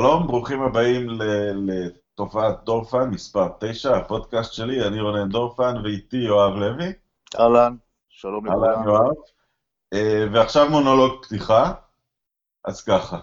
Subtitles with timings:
[0.00, 1.06] שלום, ברוכים הבאים
[1.66, 6.92] לתופעת דורפן, מספר 9, הפודקאסט שלי, אני רונן דורפן, ואיתי יואב לוי.
[7.40, 7.76] אהלן,
[8.08, 8.64] שלום לכולם.
[8.64, 9.14] אהלן יואב.
[9.92, 11.72] אה, ועכשיו מונולוג פתיחה.
[12.64, 13.18] אז ככה,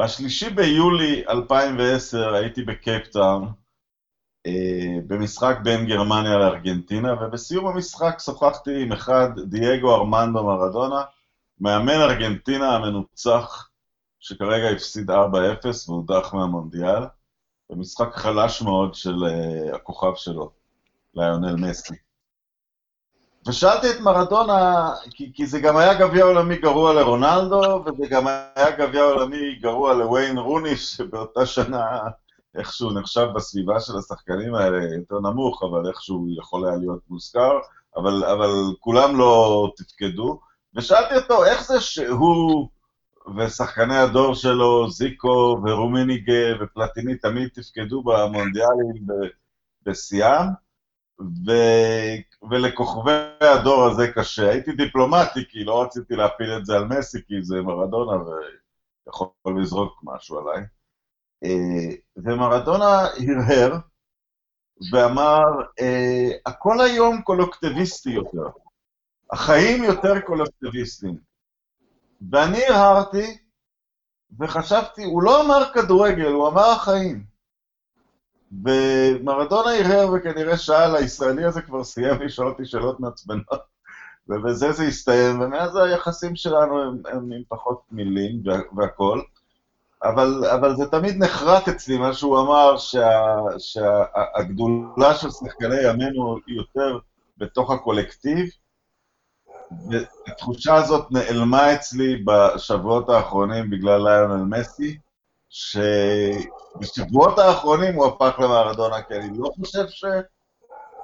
[0.00, 3.52] בשלישי ביולי 2010 הייתי בקייפטאון,
[4.46, 11.02] אה, במשחק בין גרמניה לארגנטינה, ובסיום המשחק שוחחתי עם אחד, דייגו ארמנדו מרדונה,
[11.60, 13.65] מאמן ארגנטינה המנוצח,
[14.28, 15.14] שכרגע הפסיד 4-0
[15.88, 17.02] והודח מהמונדיאל,
[17.70, 20.50] במשחק חלש מאוד של uh, הכוכב שלו,
[21.14, 21.94] ליונל מסי.
[23.46, 28.70] ושאלתי את מרדונה, כי, כי זה גם היה גביע עולמי גרוע לרונלדו, וזה גם היה
[28.70, 31.98] גביע עולמי גרוע לוויין רוני, שבאותה שנה
[32.54, 37.58] איכשהו נחשב בסביבה של השחקנים האלה יותר נמוך, אבל איכשהו יכול היה להיות מוזכר,
[37.96, 38.50] אבל, אבל
[38.80, 40.40] כולם לא תפקדו.
[40.74, 42.68] ושאלתי אותו, איך זה שהוא
[43.36, 49.06] ושחקני הדור שלו, זיקו ורומיניגה ופלטיני, תמיד תפקדו במונדיאלים
[49.82, 50.46] בשיאם,
[51.20, 51.50] ו...
[52.50, 54.50] ולכוכבי הדור הזה קשה.
[54.50, 60.00] הייתי דיפלומטי, כי לא רציתי להפיל את זה על מסי, כי זה מרדונה ויכול לזרוק
[60.02, 60.64] משהו עליי.
[61.44, 63.78] אה, ומרדונה הרהר
[64.92, 65.42] ואמר,
[65.80, 68.48] אה, הכל היום קולקטיביסטי יותר.
[69.32, 71.25] החיים יותר קולקטיביסטיים.
[72.30, 73.38] ואני הרהרתי
[74.40, 77.36] וחשבתי, הוא לא אמר כדורגל, הוא אמר החיים.
[78.64, 83.46] ומרדונה הרהר וכנראה שאל, הישראלי הזה כבר סיים לשאול אותי שאלות מעצבנות,
[84.28, 88.42] ובזה זה הסתיים, ומאז היחסים שלנו הם, הם עם פחות מילים
[88.76, 89.22] והכול.
[90.02, 92.76] אבל, אבל זה תמיד נחרט אצלי, מה שהוא אמר,
[93.58, 96.98] שהגדולה שה, של שחקני ימינו היא יותר
[97.38, 98.46] בתוך הקולקטיב,
[99.90, 104.98] והתחושה הזאת נעלמה אצלי בשבועות האחרונים בגלל ליונל מסי,
[105.48, 110.04] שבשבועות האחרונים הוא הפך למרדונה, כי אני לא חושב ש...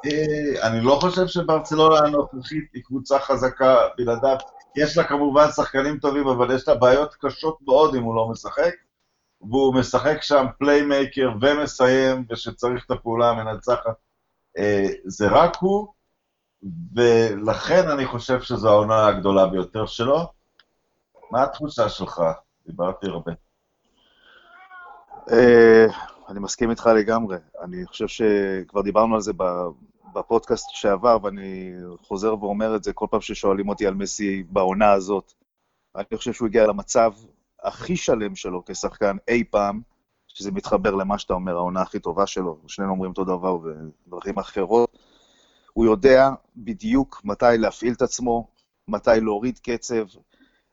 [0.07, 4.37] אה, אני לא חושב שברצלונה הנוכחית היא קבוצה חזקה בלעדיו.
[4.77, 8.75] יש לה כמובן שחקנים טובים, אבל יש לה בעיות קשות מאוד אם הוא לא משחק,
[9.41, 13.95] והוא משחק שם playmaker ומסיים, ושצריך את הפעולה המנצחת.
[14.59, 15.89] אה, זה רק הוא,
[16.95, 20.33] ולכן אני חושב שזו העונה הגדולה ביותר שלו.
[21.31, 22.23] מה התחושה שלך?
[22.67, 23.33] דיברתי הרבה.
[25.33, 25.87] אה,
[26.29, 27.37] אני מסכים איתך לגמרי.
[27.61, 29.33] אני חושב שכבר דיברנו על זה
[30.15, 35.33] בפודקאסט שעבר, ואני חוזר ואומר את זה כל פעם ששואלים אותי על מסי בעונה הזאת.
[35.97, 37.13] אני חושב שהוא הגיע למצב
[37.63, 39.81] הכי שלם שלו כשחקן אי פעם,
[40.29, 42.59] שזה מתחבר למה שאתה אומר, העונה הכי טובה שלו.
[42.67, 43.59] שנינו אומרים אותו דבר
[44.07, 44.99] בדרכים אחרות.
[45.73, 48.49] הוא יודע בדיוק מתי להפעיל את עצמו,
[48.89, 50.05] מתי להוריד קצב,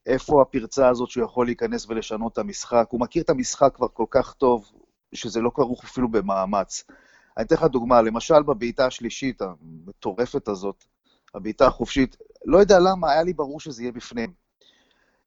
[0.06, 2.88] איפה הפרצה הזאת שהוא יכול להיכנס ולשנות את המשחק.
[2.90, 4.72] הוא מכיר את המשחק כבר כל כך טוב,
[5.14, 6.84] שזה לא כרוך אפילו במאמץ.
[7.38, 10.84] אני אתן לך דוגמה, למשל בבעיטה השלישית המטורפת הזאת,
[11.36, 14.34] הבעיטה החופשית, לא יודע למה, היה לי ברור שזה יהיה בפנים.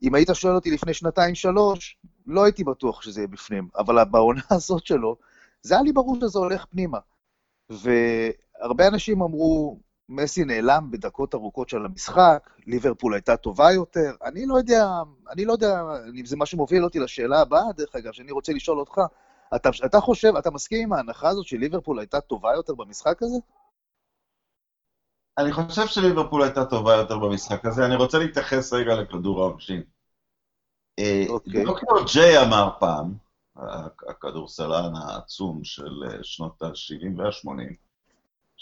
[0.02, 1.96] אם היית שואל אותי לפני שנתיים-שלוש,
[2.26, 5.16] לא הייתי בטוח שזה יהיה בפנים, אבל בעונה הזאת שלו,
[5.62, 6.98] זה היה לי ברור שזה הולך פנימה.
[8.62, 9.78] והרבה אנשים אמרו,
[10.08, 14.14] מסי נעלם בדקות ארוכות של המשחק, ליברפול הייתה טובה יותר.
[14.24, 14.86] אני לא יודע,
[15.30, 15.82] אני לא יודע
[16.20, 19.00] אם זה מה שמוביל אותי לשאלה הבאה, דרך אגב, שאני רוצה לשאול אותך.
[19.56, 23.36] אתה, אתה חושב, אתה מסכים עם ההנחה הזאת שליברפול הייתה טובה יותר במשחק הזה?
[25.38, 27.86] אני חושב שליברפול הייתה טובה יותר במשחק הזה.
[27.86, 29.82] אני רוצה להתייחס רגע לכדור העונשין.
[30.98, 31.64] אה, אוקיי.
[31.64, 33.14] דוקטור ג'יי אמר פעם,
[34.08, 37.74] הכדורסלן העצום של אה, שנות ה-70 וה-80,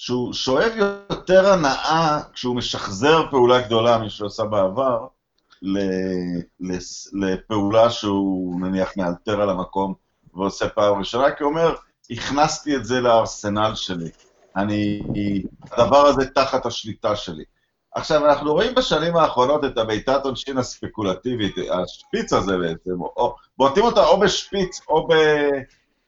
[0.03, 0.73] שהוא שואב
[1.11, 5.07] יותר הנאה כשהוא משחזר פעולה גדולה משהוא עשה בעבר,
[7.13, 9.95] לפעולה שהוא נניח מאלתר על המקום
[10.35, 11.75] ועושה פעם ראשונה, כי הוא אומר,
[12.11, 14.11] הכנסתי את זה לארסנל שלי.
[14.57, 15.03] אני,
[15.73, 17.45] הדבר הזה תחת השליטה שלי.
[17.95, 24.07] עכשיו, אנחנו רואים בשנים האחרונות את הבעיטת עונשין הספקולטיבית, השפיץ הזה בעצם, או, בועטים אותה
[24.07, 25.15] או בשפיץ או, ב,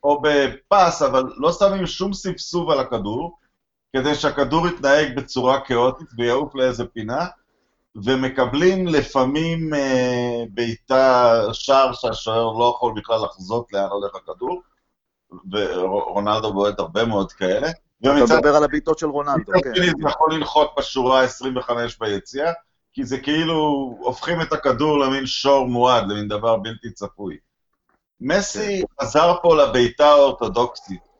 [0.04, 3.41] או בפס, אבל לא שמים שום סבסוב על הכדור,
[3.96, 7.26] כדי שהכדור יתנהג בצורה כאוטית ויעוף לאיזה פינה,
[7.96, 14.62] ומקבלים לפעמים אה, בעיטה, שער שהשוער לא יכול בכלל לחזות לאן הולך הכדור,
[15.52, 17.68] ורונלדו בועט הרבה מאוד כאלה.
[18.00, 19.74] אתה מדבר על הבעיטות של רונלדו, כן.
[19.74, 22.52] זה יכול לנחות בשורה ה-25 ביציאה,
[22.92, 23.54] כי זה כאילו,
[24.00, 27.36] הופכים את הכדור למין שור מועד, למין דבר בלתי צפוי.
[28.20, 29.04] מסי כן.
[29.04, 31.11] חזר פה לבעיטה האורתודוקסית.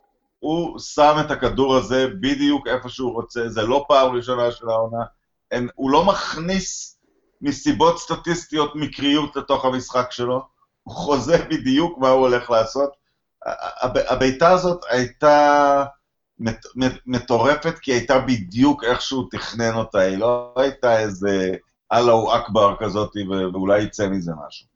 [0.42, 5.04] הוא שם את הכדור הזה בדיוק איפה שהוא רוצה, זה לא פעם ראשונה של העונה.
[5.74, 6.98] הוא לא מכניס
[7.40, 10.42] מסיבות סטטיסטיות מקריות לתוך המשחק שלו,
[10.82, 12.90] הוא חוזה בדיוק מה הוא הולך לעשות.
[13.94, 15.84] הבעיטה הזאת הייתה
[17.06, 21.56] מטורפת, כי הייתה בדיוק איך שהוא תכנן אותה, היא לא הייתה איזה
[21.92, 23.16] אללהו אכבר כזאת,
[23.52, 24.66] ואולי יצא מזה משהו.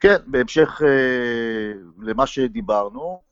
[0.00, 3.25] כן, בהמשך אה, למה שדיברנו,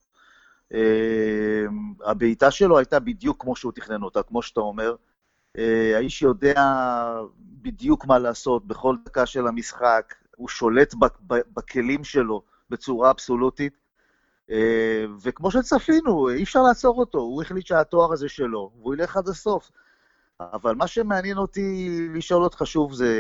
[2.05, 4.95] הבעיטה שלו הייתה בדיוק כמו שהוא תכנן אותה, כמו שאתה אומר.
[5.59, 6.63] אה, האיש יודע
[7.39, 10.95] בדיוק מה לעשות בכל דקה של המשחק, הוא שולט
[11.29, 13.73] בכלים שלו בצורה אבסולוטית,
[14.51, 19.29] אה, וכמו שצפינו, אי אפשר לעצור אותו, הוא החליט שהתואר הזה שלו, והוא ילך עד
[19.29, 19.71] הסוף.
[20.41, 23.13] אבל מה שמעניין אותי לשאול אותך שוב זה,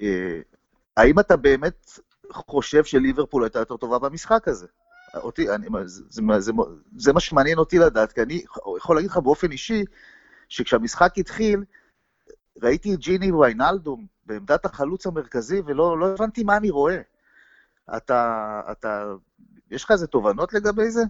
[0.00, 0.40] אה,
[0.96, 2.00] האם אתה באמת
[2.32, 4.66] חושב שליברפול הייתה יותר טובה במשחק הזה?
[5.14, 6.52] אותי, אני, זה, זה, זה,
[6.96, 8.44] זה מה שמעניין אותי לדעת, כי אני
[8.76, 9.84] יכול להגיד לך באופן אישי,
[10.48, 11.64] שכשהמשחק התחיל,
[12.62, 17.00] ראיתי את ג'יני ויינלדום בעמדת החלוץ המרכזי, ולא לא הבנתי מה אני רואה.
[17.96, 19.04] אתה, אתה,
[19.70, 21.02] יש לך איזה תובנות לגבי זה?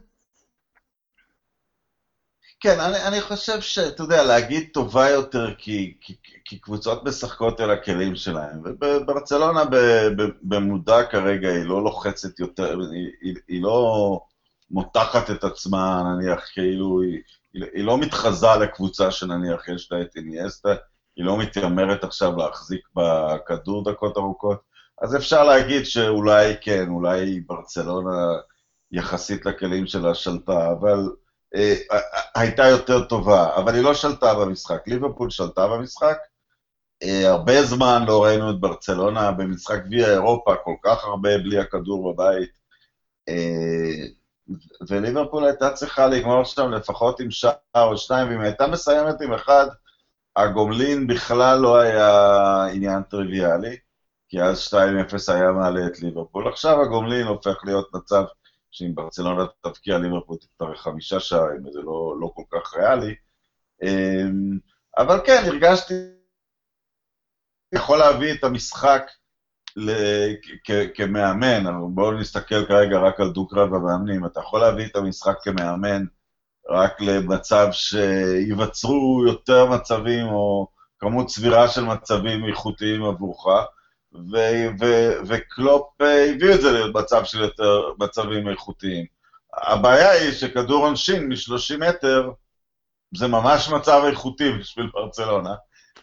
[2.65, 6.15] כן, אני, אני חושב שאתה יודע, להגיד טובה יותר כי, כי,
[6.45, 8.63] כי קבוצות משחקות על הכלים שלהם.
[8.65, 9.63] וברצלונה
[10.43, 14.21] במודע כרגע היא לא לוחצת יותר, היא, היא, היא לא
[14.71, 17.21] מותחת את עצמה, נניח, כאילו, היא,
[17.75, 20.75] היא לא מתחזה לקבוצה שנניח יש לה את איניאסטה,
[21.17, 24.59] היא לא מתיימרת עכשיו להחזיק בכדור דקות ארוכות,
[25.03, 28.33] אז אפשר להגיד שאולי כן, אולי ברצלונה
[28.93, 31.09] יחסית לכלים שלה שלטה, אבל
[32.35, 34.83] הייתה יותר טובה, אבל היא לא שלטה במשחק.
[34.89, 36.17] ליברפול שלטה במשחק,
[37.03, 42.13] אה, הרבה זמן לא ראינו את ברצלונה במשחק גביע אירופה, כל כך הרבה בלי הכדור
[42.13, 42.51] בבית.
[43.29, 44.07] אה,
[44.89, 49.67] וליברפול הייתה צריכה לגמור שם לפחות עם שער או שניים, ואם הייתה מסיימת עם אחד,
[50.37, 53.77] הגומלין בכלל לא היה עניין טריוויאלי,
[54.29, 56.49] כי אז 2-0 היה מעלה את ליברפול.
[56.49, 58.25] עכשיו הגומלין הופך להיות מצב
[58.75, 63.15] שאם ברצלונה תבקיע ליברפול תצטרך חמישה שערים, וזה לא, לא כל כך ריאלי.
[63.83, 64.59] אמ,
[64.99, 65.95] אבל כן, הרגשתי
[67.75, 69.03] יכול להביא את המשחק
[70.95, 76.05] כמאמן, בואו נסתכל כרגע רק על דו-קרב המאמנים, אתה יכול להביא את המשחק כמאמן
[76.71, 80.67] רק למצב שייווצרו יותר מצבים או
[80.99, 83.47] כמות סבירה של מצבים איכותיים עבורך,
[85.29, 89.05] וקלופ אה, הביא את זה להיות מצב של יותר מצבים איכותיים.
[89.55, 92.31] הבעיה היא שכדור עונשין מ-30 מטר
[93.17, 95.55] זה ממש מצב איכותי בשביל ברצלונה,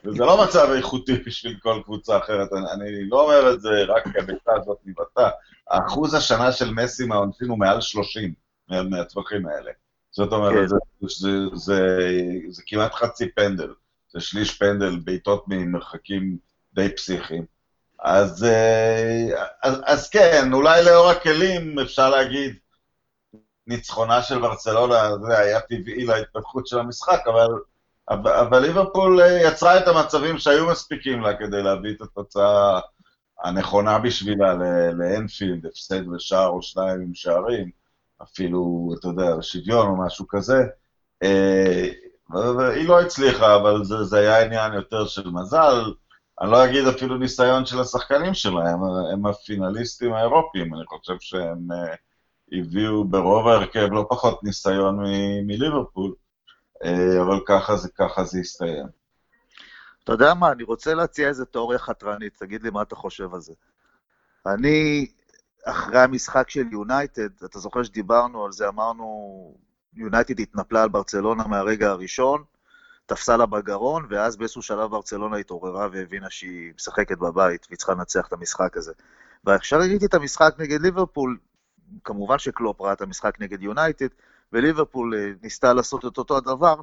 [0.06, 2.50] וזה לא מצב איכותי בשביל כל קבוצה אחרת.
[2.54, 5.30] אני, אני לא אומר את זה רק כי הביתה הזאת נבעטה.
[5.70, 8.34] האחוז השנה של מסי מהעונשין הוא מעל 30
[8.70, 9.72] מהטווחים האלה.
[10.12, 10.68] זאת אומרת, כן.
[10.68, 11.98] זה, זה, זה, זה,
[12.50, 13.74] זה כמעט חצי פנדל.
[14.14, 16.38] זה שליש פנדל, בעיטות ממרחקים
[16.74, 17.46] די פסיכיים.
[18.02, 22.56] אז, אה, אז, אז כן, אולי לאור הכלים אפשר להגיד,
[23.68, 27.48] ניצחונה של ברצלונה, זה היה טבעי להתפתחות של המשחק, אבל,
[28.10, 32.80] אבל ליברפול אה, יצרה את המצבים שהיו מספיקים לה כדי להביא את התוצאה
[33.44, 34.54] הנכונה בשבילה
[34.94, 37.70] לאנפילד, הפסד ושער או שניים עם שערים,
[38.24, 40.58] אפילו, אתה יודע, שוויון או משהו כזה.
[41.24, 41.90] אה,
[42.76, 45.92] היא לא הצליחה, אבל זה, זה היה עניין יותר של מזל.
[46.42, 48.84] אני לא אגיד אפילו ניסיון של השחקנים שלהם,
[49.14, 51.98] הם הפינליסטים האירופיים, אני חושב שהם uh,
[52.52, 55.00] הביאו ברוב ההרכב לא פחות ניסיון
[55.48, 56.14] מליברפול,
[56.84, 56.88] uh,
[57.22, 58.86] אבל ככה זה, ככה זה הסתיים.
[60.04, 63.42] אתה יודע מה, אני רוצה להציע איזה תיאוריה חתרנית, תגיד לי מה אתה חושב על
[63.42, 63.54] זה.
[64.46, 65.08] אני,
[65.66, 69.56] אחרי המשחק של יונייטד, אתה זוכר שדיברנו על זה, אמרנו,
[69.94, 72.44] יונייטד התנפלה על ברצלונה מהרגע הראשון,
[73.12, 78.28] תפסה לה בגרון, ואז באיזשהו שלב ברצלונה התעוררה והבינה שהיא משחקת בבית והיא צריכה לנצח
[78.28, 78.92] את המשחק הזה.
[79.44, 81.38] ועכשיו ראיתי את המשחק נגד ליברפול,
[82.04, 84.08] כמובן שקלופ ראה את המשחק נגד יונייטד,
[84.54, 86.76] וליברפול אה, ניסתה לעשות את אותו הדבר,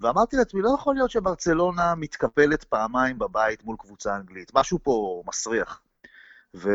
[0.00, 5.80] ואמרתי לעצמי, לא יכול להיות שברצלונה מתקפלת פעמיים בבית מול קבוצה אנגלית, משהו פה מסריח.
[6.54, 6.70] ו...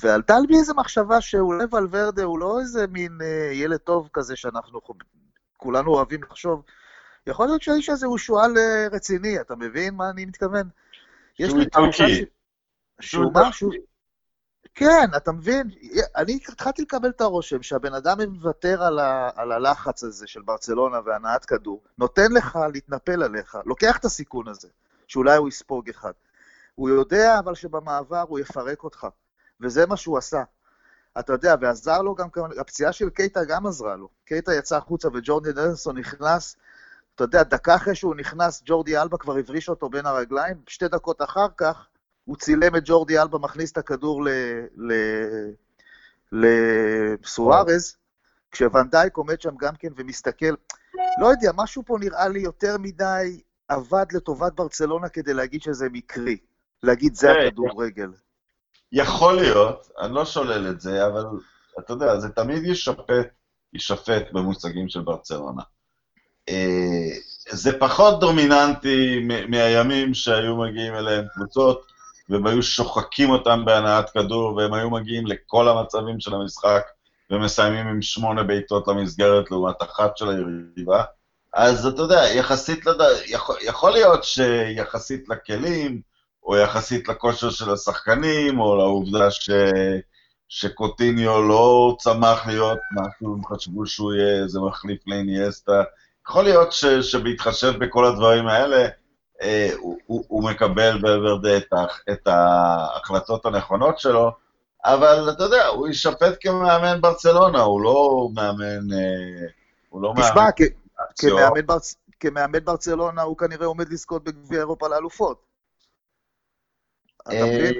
[0.00, 4.36] ועלתה על בי איזו מחשבה שאולי ולוורדה הוא לא איזה מין אה, ילד טוב כזה
[4.36, 4.80] שאנחנו
[5.58, 6.62] כולנו אוהבים לחשוב,
[7.26, 10.68] יכול להיות שהאיש הזה הוא שועל אה, רציני, אתה מבין מה אני מתכוון?
[11.38, 12.22] יש לי תחושה ש...
[13.00, 13.70] שהוא משהו...
[14.74, 15.70] כן, אתה מבין?
[16.16, 19.30] אני התחלתי לקבל את הרושם שהבן אדם מוותר על, ה...
[19.36, 24.68] על הלחץ הזה של ברצלונה והנעת כדור, נותן לך להתנפל עליך, לוקח את הסיכון הזה,
[25.06, 26.12] שאולי הוא יספוג אחד.
[26.74, 29.06] הוא יודע אבל שבמעבר הוא יפרק אותך,
[29.60, 30.42] וזה מה שהוא עשה.
[31.18, 32.28] אתה יודע, ועזר לו גם,
[32.60, 34.08] הפציעה של קייטה גם עזרה לו.
[34.24, 36.56] קייטה יצא החוצה וג'ורדי נלסון נכנס,
[37.14, 41.22] אתה יודע, דקה אחרי שהוא נכנס, ג'ורדי אלבה כבר הבריש אותו בין הרגליים, שתי דקות
[41.22, 41.86] אחר כך
[42.24, 44.22] הוא צילם את ג'ורדי אלבה מכניס את הכדור
[46.32, 47.96] לסוארז,
[48.50, 50.54] כשוונדייק עומד שם גם כן ומסתכל.
[51.20, 56.36] לא יודע, משהו פה נראה לי יותר מדי עבד לטובת ברצלונה כדי להגיד שזה מקרי.
[56.82, 58.10] להגיד זה הכדורגל.
[58.92, 61.24] יכול להיות, אני לא שולל את זה, אבל
[61.78, 63.28] אתה יודע, זה תמיד יישפט,
[63.72, 65.62] יישפט במושגים של ברצלונה.
[66.48, 67.10] אה,
[67.50, 71.86] זה פחות דומיננטי מהימים שהיו מגיעים אליהם קבוצות,
[72.28, 76.82] והם היו שוחקים אותם בהנעת כדור, והם היו מגיעים לכל המצבים של המשחק,
[77.30, 81.04] ומסיימים עם שמונה בעיטות למסגרת לעומת אחת של היריבה.
[81.54, 83.00] אז אתה יודע, יחסית, לד...
[83.26, 86.00] יכול, יכול להיות שיחסית לכלים,
[86.48, 89.50] או יחסית לכושר של השחקנים, או לעובדה ש...
[90.48, 95.82] שקוטיניו לא צמח להיות משהו, הם חשבו שהוא יהיה איזה מחליף לאיניאסטה.
[96.28, 96.84] יכול להיות ש...
[96.84, 98.88] שבהתחשב בכל הדברים האלה,
[99.42, 101.72] אה, הוא, הוא, הוא מקבל בוורדה את,
[102.12, 104.30] את ההחלטות הנכונות שלו,
[104.84, 108.92] אבל אתה יודע, הוא יישפט כמאמן ברצלונה, הוא לא מאמן...
[108.92, 109.46] אה,
[109.88, 110.50] הוא לא תשמע, מאמן...
[111.18, 111.96] כמאמן, ברצ...
[112.20, 115.47] כמאמן ברצלונה הוא כנראה עומד לזכות בגביע אירופה לאלופות.
[117.30, 117.70] אה,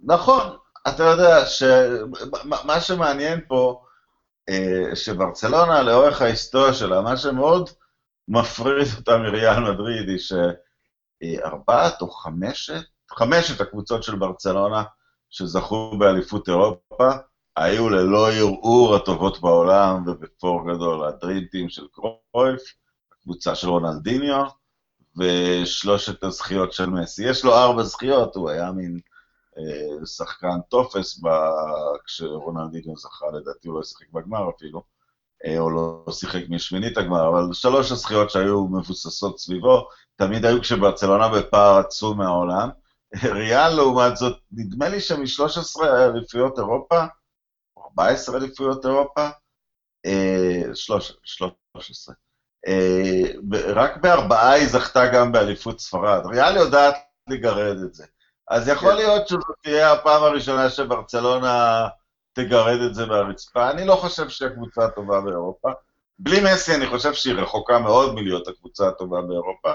[0.00, 0.56] נכון,
[0.88, 3.82] אתה יודע שמה שמעניין פה,
[4.48, 7.70] אה, שברצלונה לאורך ההיסטוריה שלה, מה שמאוד
[8.28, 14.82] מפריד אותה מריאל מדריד, היא שארבעת או חמשת, חמשת הקבוצות של ברצלונה
[15.30, 17.10] שזכו באליפות אירופה,
[17.56, 22.62] היו ללא ערעור הטובות בעולם ובפור גדול, הדרימטים של קרויף,
[23.12, 24.44] הקבוצה של רונלדיניו,
[25.16, 27.24] ושלושת הזכיות של מסי.
[27.28, 29.00] יש לו ארבע זכיות, הוא היה מין
[29.58, 31.28] אה, שחקן טופס ב...
[32.04, 34.82] כשרונלדיניו זכה, לדעתי הוא לא שיחק בגמר אפילו,
[35.46, 41.28] אה, או לא שיחק משמינית הגמר, אבל שלוש הזכיות שהיו מבוססות סביבו, תמיד היו כשברצלונה
[41.28, 42.68] בפער עצום מהעולם.
[43.24, 47.04] ריאל, לעומת זאת, נדמה לי שמ-13 אליפויות אירופה,
[47.78, 49.28] 14 אליפויות אירופה,
[50.74, 51.44] 13,
[51.76, 52.14] אה, אה,
[53.74, 56.26] רק בארבעה היא זכתה גם באליפות ספרד.
[56.26, 56.94] ריאל יודעת
[57.28, 58.04] לגרד את זה.
[58.48, 58.96] אז יכול כן.
[58.96, 61.86] להיות שזו תהיה הפעם הראשונה שברצלונה
[62.32, 63.70] תגרד את זה מהרצפה.
[63.70, 65.70] אני לא חושב שהיא הקבוצה הטובה באירופה.
[66.18, 69.72] בלי מסי אני חושב שהיא רחוקה מאוד מלהיות הקבוצה הטובה באירופה.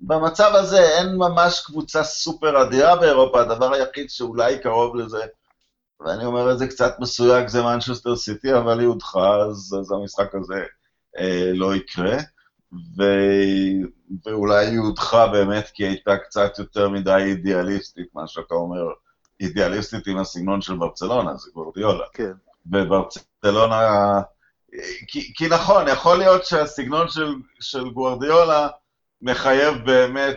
[0.00, 5.24] במצב הזה אין ממש קבוצה סופר אדירה באירופה, הדבר היחיד שאולי קרוב לזה,
[6.00, 10.34] ואני אומר את זה קצת מסויג, זה מנצ'סטר סיטי, אבל היא הודחה, אז, אז המשחק
[10.34, 10.62] הזה אה,
[11.54, 12.16] לא יקרה.
[12.72, 13.02] ו...
[14.26, 18.82] ואולי היא הודחה באמת כי היא הייתה קצת יותר מדי אידיאליסטית, מה שאתה אומר,
[19.40, 22.04] אידיאליסטית עם הסגנון של ברצלונה, זה גורדיולה.
[22.12, 22.32] כן.
[22.72, 24.20] וברצלונה...
[25.08, 28.68] כי, כי נכון, יכול להיות שהסגנון של, של גוורדיולה
[29.22, 30.36] מחייב באמת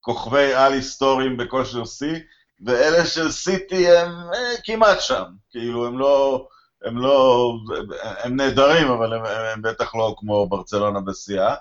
[0.00, 2.18] כוכבי על היסטוריים בכושר שיא,
[2.66, 6.46] ואלה של סיטי הם אה, כמעט שם, כאילו הם לא,
[6.84, 7.52] הם לא,
[8.22, 11.54] הם נהדרים, אבל הם, הם בטח לא כמו ברצלונה בשיאה.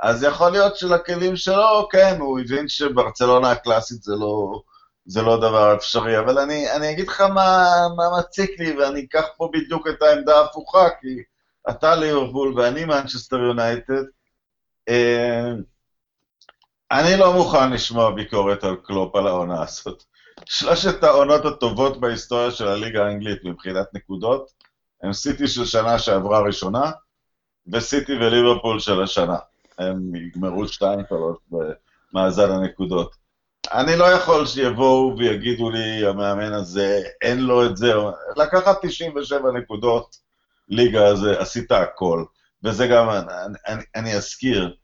[0.00, 4.60] אז יכול להיות שלכלים שלו, כן, הוא הבין שברצלונה הקלאסית זה לא,
[5.06, 9.24] זה לא דבר אפשרי, אבל אני, אני אגיד לך מה, מה מציק לי, ואני אקח
[9.36, 11.22] פה בדיוק את העמדה ההפוכה, כי
[11.70, 14.02] אתה ליברפול ואני מנצ'סטר יונייטד.
[14.88, 15.52] אה,
[16.90, 20.02] אני לא מוכן לשמוע ביקורת על קלופ על העונה הזאת.
[20.44, 24.50] שלושת העונות הטובות בהיסטוריה של הליגה האנגלית מבחינת נקודות,
[25.02, 26.90] הם סיטי של שנה שעברה ראשונה,
[27.72, 29.36] וסיטי וליברפול של השנה.
[29.78, 30.66] הם יגמרו 2-3
[32.12, 33.16] במאזן הנקודות.
[33.72, 37.92] אני לא יכול שיבואו ויגידו לי, המאמן הזה, אין לו את זה.
[38.36, 40.16] לקחת 97 נקודות
[40.68, 42.24] ליגה הזה, עשית הכל.
[42.64, 44.76] וזה גם, אני, אני, אני אזכיר,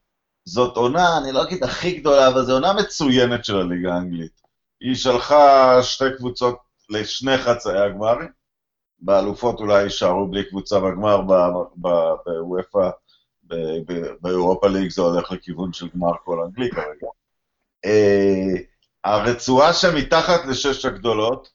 [0.44, 4.40] זאת עונה, אני לא אגיד הכי גדולה, אבל זו עונה מצוינת של הליגה האנגלית.
[4.80, 6.58] היא שלחה שתי קבוצות
[6.90, 8.28] לשני חצאי הגמרים,
[9.00, 11.20] באלופות אולי יישארו בלי קבוצה בגמר
[11.76, 12.90] בוופא,
[14.20, 17.06] באירופה ליג זה הולך לכיוון של גמר כל אנגלי כרגע.
[17.86, 18.60] Uh,
[19.04, 21.48] הרצועה שמתחת לשש הגדולות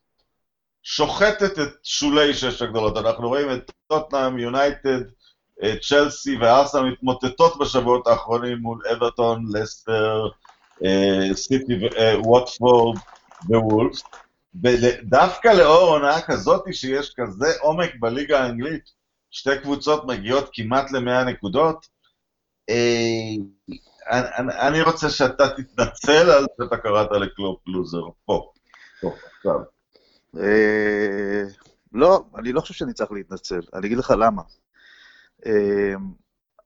[0.84, 2.98] שוחטת את שולי שש הגדולות.
[2.98, 5.00] אנחנו רואים את טוטנאם, יונייטד,
[5.82, 10.28] צ'לסי וארסנל מתמוטטות בשבועות האחרונים מול אברטון, לסטר,
[10.86, 12.98] אה, סיטי, אה, ווטפורד
[13.50, 14.04] ווולפס,
[14.62, 18.84] ודווקא לאור עונה כזאת שיש כזה עומק בליגה האנגלית,
[19.32, 21.88] שתי קבוצות מגיעות כמעט ל-100 נקודות,
[22.70, 23.36] אה,
[24.68, 28.52] אני רוצה שאתה תתנצל על שאתה קראת לקלופ לוזר, פה,
[29.02, 29.60] פה, עכשיו.
[31.94, 34.42] לא, אני לא חושב שאני צריך להתנצל, אני אגיד לך למה.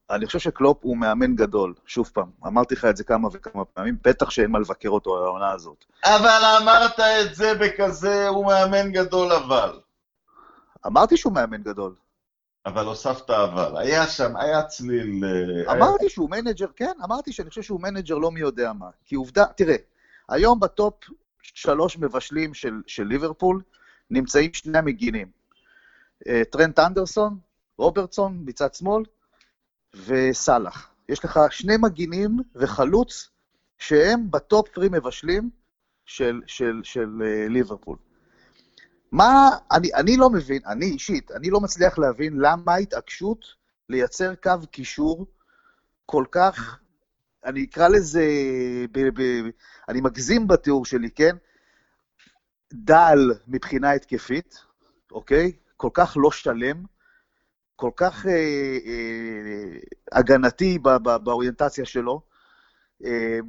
[0.09, 3.97] אני חושב שקלופ הוא מאמן גדול, שוב פעם, אמרתי לך את זה כמה וכמה פעמים,
[4.03, 5.85] בטח שאין מה לבקר אותו על העונה הזאת.
[6.05, 9.79] אבל אמרת את זה בכזה, הוא מאמן גדול אבל.
[10.85, 11.95] אמרתי שהוא מאמן גדול.
[12.65, 13.77] אבל הוספת אבל.
[13.77, 15.23] היה שם, היה צליל...
[15.25, 16.09] אה, אמרתי היה...
[16.09, 18.89] שהוא מנג'ר, כן, אמרתי שאני חושב שהוא מנג'ר לא מי יודע מה.
[19.05, 19.75] כי עובדה, תראה,
[20.29, 20.93] היום בטופ
[21.41, 23.61] שלוש מבשלים של, של ליברפול
[24.11, 25.27] נמצאים שני המגינים.
[26.27, 27.37] אה, טרנט אנדרסון,
[27.77, 29.03] רוברטסון מצד שמאל,
[30.05, 30.89] וסאלח.
[31.09, 33.29] יש לך שני מגינים וחלוץ
[33.77, 35.49] שהם ב top three מבשלים
[36.05, 37.97] של, של, של אה, ליברפול.
[39.11, 43.45] מה, אני, אני לא מבין, אני אישית, אני לא מצליח להבין למה ההתעקשות
[43.89, 45.25] לייצר קו קישור
[46.05, 46.79] כל כך,
[47.45, 48.25] אני אקרא לזה,
[48.91, 49.21] ב, ב,
[49.89, 51.35] אני מגזים בתיאור שלי, כן?
[52.73, 54.55] דל מבחינה התקפית,
[55.11, 55.51] אוקיי?
[55.77, 56.83] כל כך לא שלם,
[57.79, 58.31] כל כך אה,
[58.85, 59.79] אה,
[60.11, 62.21] הגנתי בא, בא, באוריינטציה שלו.
[63.05, 63.39] אה,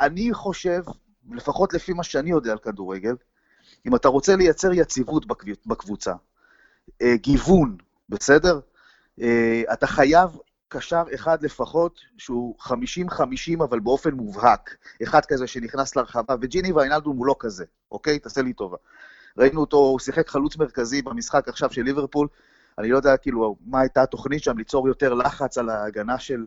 [0.00, 0.82] אני חושב,
[1.32, 3.16] לפחות לפי מה שאני יודע על כדורגל,
[3.86, 5.26] אם אתה רוצה לייצר יציבות
[5.66, 6.14] בקבוצה,
[7.02, 7.76] אה, גיוון,
[8.08, 8.60] בסדר?
[9.20, 10.30] אה, אתה חייב
[10.68, 14.76] קשר אחד לפחות, שהוא 50-50, אבל באופן מובהק.
[15.02, 18.18] אחד כזה שנכנס לרחבה, וג'יני ויינלדום הוא לא כזה, אוקיי?
[18.18, 18.76] תעשה לי טובה.
[19.38, 22.28] ראינו אותו, הוא שיחק חלוץ מרכזי במשחק עכשיו של ליברפול.
[22.78, 26.46] אני לא יודע כאילו מה הייתה התוכנית שם, ליצור יותר לחץ על ההגנה של,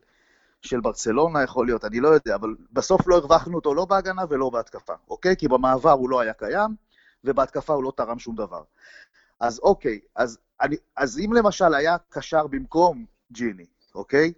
[0.62, 4.50] של ברצלונה יכול להיות, אני לא יודע, אבל בסוף לא הרווחנו אותו לא בהגנה ולא
[4.50, 5.36] בהתקפה, אוקיי?
[5.38, 6.76] כי במעבר הוא לא היה קיים,
[7.24, 8.64] ובהתקפה הוא לא תרם שום דבר.
[9.40, 13.66] אז אוקיי, אז, אני, אז אם למשל היה קשר במקום ג'יני,
[13.96, 14.34] אוקיי?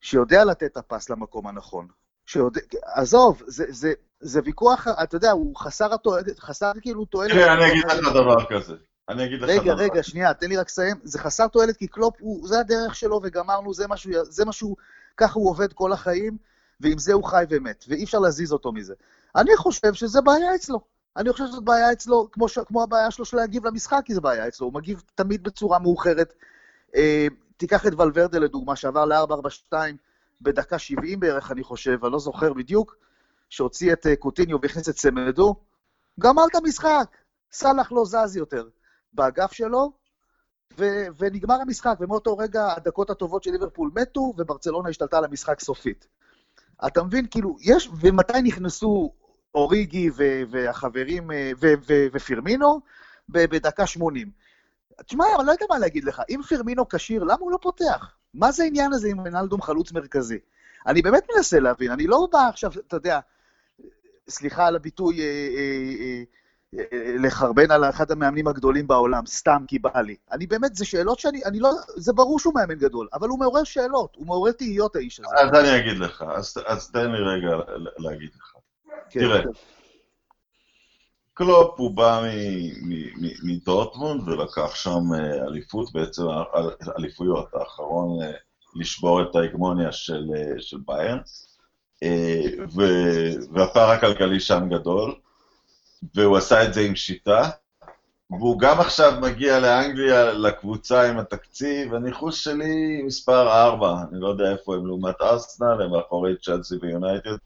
[0.00, 1.88] שיודע לתת את הפס למקום הנכון,
[2.26, 7.32] שיודע, עזוב, זה, זה, זה ויכוח, אתה יודע, הוא חסר התועלת, חסר כאילו תועלת.
[7.32, 8.74] תראה, אני אגיד לך דבר כזה.
[9.08, 9.74] אני אגיד לך רגע.
[9.74, 10.96] רגע, שנייה, תן לי רק לסיים.
[11.02, 14.76] זה חסר תועלת כי קלופ, הוא, זה הדרך שלו וגמרנו, זה משהו, זה משהו,
[15.16, 16.36] ככה הוא עובד כל החיים,
[16.80, 18.94] ועם זה הוא חי ומת, ואי אפשר להזיז אותו מזה.
[19.36, 20.80] אני חושב שזה בעיה אצלו.
[21.16, 24.20] אני חושב שזאת בעיה אצלו, כמו, ש, כמו הבעיה שלו של להגיב למשחק, כי זו
[24.20, 24.66] בעיה אצלו.
[24.66, 26.32] הוא מגיב תמיד בצורה מאוחרת.
[26.96, 29.72] אה, תיקח את ולוורדה לדוגמה, שעבר ל-442
[30.40, 32.96] בדקה 70 בערך, אני חושב, אני לא זוכר בדיוק.
[33.50, 35.54] שהוציא את אה, קוטיניו והכניס את סמדו,
[36.20, 37.16] גמר את המשחק.
[37.52, 38.68] סאלח לא זז יותר
[39.12, 39.92] באגף שלו,
[40.78, 46.06] ו- ונגמר המשחק, ומאותו רגע הדקות הטובות של ליברפול מתו, וברצלונה השתלטה על המשחק סופית.
[46.86, 49.12] אתה מבין, כאילו, יש, ומתי נכנסו
[49.54, 52.80] אוריגי ו- והחברים, אה, ו- ו- ופירמינו?
[53.28, 54.30] בדקה 80.
[55.06, 58.16] תשמע, אני לא יודע מה להגיד לך, אם פירמינו כשיר, למה הוא לא פותח?
[58.36, 60.38] מה זה העניין הזה עם רנלדום חלוץ מרכזי?
[60.86, 63.20] אני באמת מנסה להבין, אני לא בא עכשיו, אתה יודע,
[64.28, 66.22] סליחה על הביטוי, אה, אה,
[66.78, 70.16] אה, לחרבן על אחד המאמנים הגדולים בעולם, סתם כי בא לי.
[70.32, 73.64] אני באמת, זה שאלות שאני, אני לא, זה ברור שהוא מאמן גדול, אבל הוא מעורר
[73.64, 75.28] שאלות, הוא מעורר תהיות האיש הזה.
[75.36, 77.56] אז אני אגיד לך, אז, אז תן לי רגע
[77.98, 78.52] להגיד לך.
[79.10, 79.48] כן, תראה, כן.
[81.38, 82.22] קלופ הוא בא
[83.42, 85.02] מדורטמונד ולקח שם
[85.48, 86.22] אליפות, בעצם
[86.98, 88.18] אליפויות, האחרון
[88.74, 90.24] לשבור את ההגמוניה של,
[90.58, 91.18] של ביירן.
[92.02, 92.42] אה,
[93.52, 95.14] והפער הכלכלי שם גדול,
[96.14, 97.50] והוא עשה את זה עם שיטה,
[98.30, 104.52] והוא גם עכשיו מגיע לאנגליה, לקבוצה עם התקציב, הניחוש שלי מספר 4, אני לא יודע
[104.52, 107.36] איפה הם לעומת ארסנל, הם מאחורי צ'לסי ויונייטד,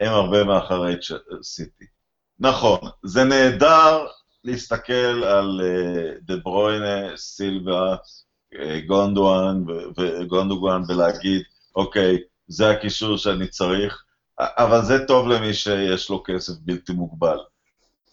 [0.00, 0.96] הם הרבה מאחורי
[1.42, 1.99] סיטי.
[2.40, 4.06] נכון, זה נהדר
[4.44, 7.96] להסתכל על אה, דה ברוינה, סילבה,
[8.58, 9.64] אה, גונדואן
[9.96, 11.42] וגונדוגואן ולהגיד,
[11.76, 14.04] אוקיי, זה הקישור שאני צריך,
[14.38, 17.38] אבל זה טוב למי שיש לו כסף בלתי מוגבל.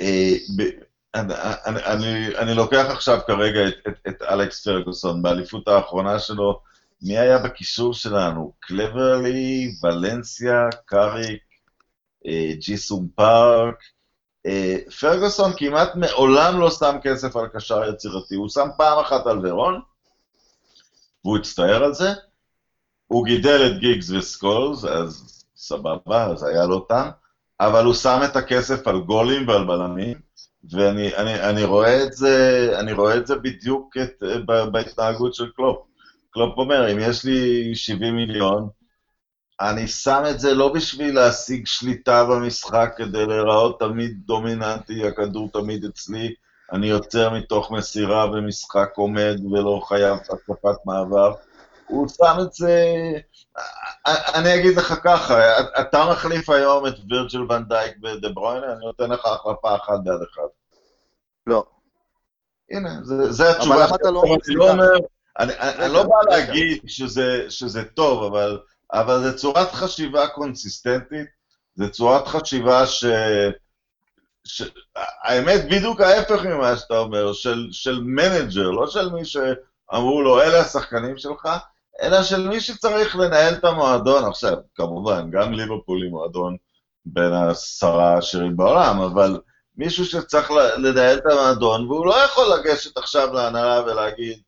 [0.01, 0.33] אה,
[1.15, 1.33] אני,
[1.85, 6.59] אני, אני לוקח עכשיו כרגע את, את, את אלכס פרגוסון, באליפות האחרונה שלו,
[7.01, 8.53] מי היה בקישור שלנו?
[8.59, 11.43] קלברלי, ולנסיה, קאריק,
[12.59, 13.75] ג'יסום פארק.
[14.99, 19.81] פרגוסון כמעט מעולם לא שם כסף על קשר יצירתי, הוא שם פעם אחת על ורון,
[21.25, 22.13] והוא הצטער על זה,
[23.07, 27.09] הוא גידל את גיגס וסקולס, אז סבבה, אז היה לו טעם,
[27.59, 30.17] אבל הוא שם את הכסף על גולים ועל בלמים,
[30.71, 34.23] ואני אני, אני רואה את זה, אני רואה את זה בדיוק את,
[34.71, 35.77] בהתנהגות של קלופ.
[36.31, 38.69] קלופ אומר, אם יש לי 70 מיליון,
[39.61, 45.85] אני שם את זה לא בשביל להשיג שליטה במשחק כדי להיראות תמיד דומיננטי, הכדור תמיד
[45.85, 46.33] אצלי,
[46.71, 51.33] אני יוצר מתוך מסירה ומשחק עומד ולא חייב התקפת מעבר.
[51.87, 52.83] הוא שם את זה...
[54.07, 59.09] אני אגיד לך ככה, אתה מחליף היום את וירג'ל ון דייק ודה ברוינה, אני נותן
[59.09, 60.47] לך החלפה אחת בעד אחד.
[61.47, 61.65] לא.
[62.71, 62.89] הנה,
[63.29, 63.75] זה התשובה.
[63.75, 64.23] אבל למה אתה לא...
[65.39, 66.15] אני לא לא בא.
[66.29, 66.81] להגיד
[67.49, 68.59] שזה טוב, אבל,
[68.93, 71.27] אבל זה צורת חשיבה קונסיסטנטית,
[71.75, 73.05] זה צורת חשיבה ש...
[74.43, 74.63] ש...
[75.23, 80.59] האמת, בדיוק ההפך ממה שאתה אומר, של, של מנג'ר, לא של מי שאמרו לו, אלה
[80.59, 81.49] השחקנים שלך,
[82.01, 84.25] אלא של מי שצריך לנהל את המועדון.
[84.25, 86.57] עכשיו, כמובן, גם ליברפול היא מועדון
[87.05, 89.39] בין העשרה העשירים בעולם, אבל
[89.75, 94.41] מישהו שצריך לנהל את המועדון, והוא לא יכול לגשת עכשיו להנהלה ולהגיד,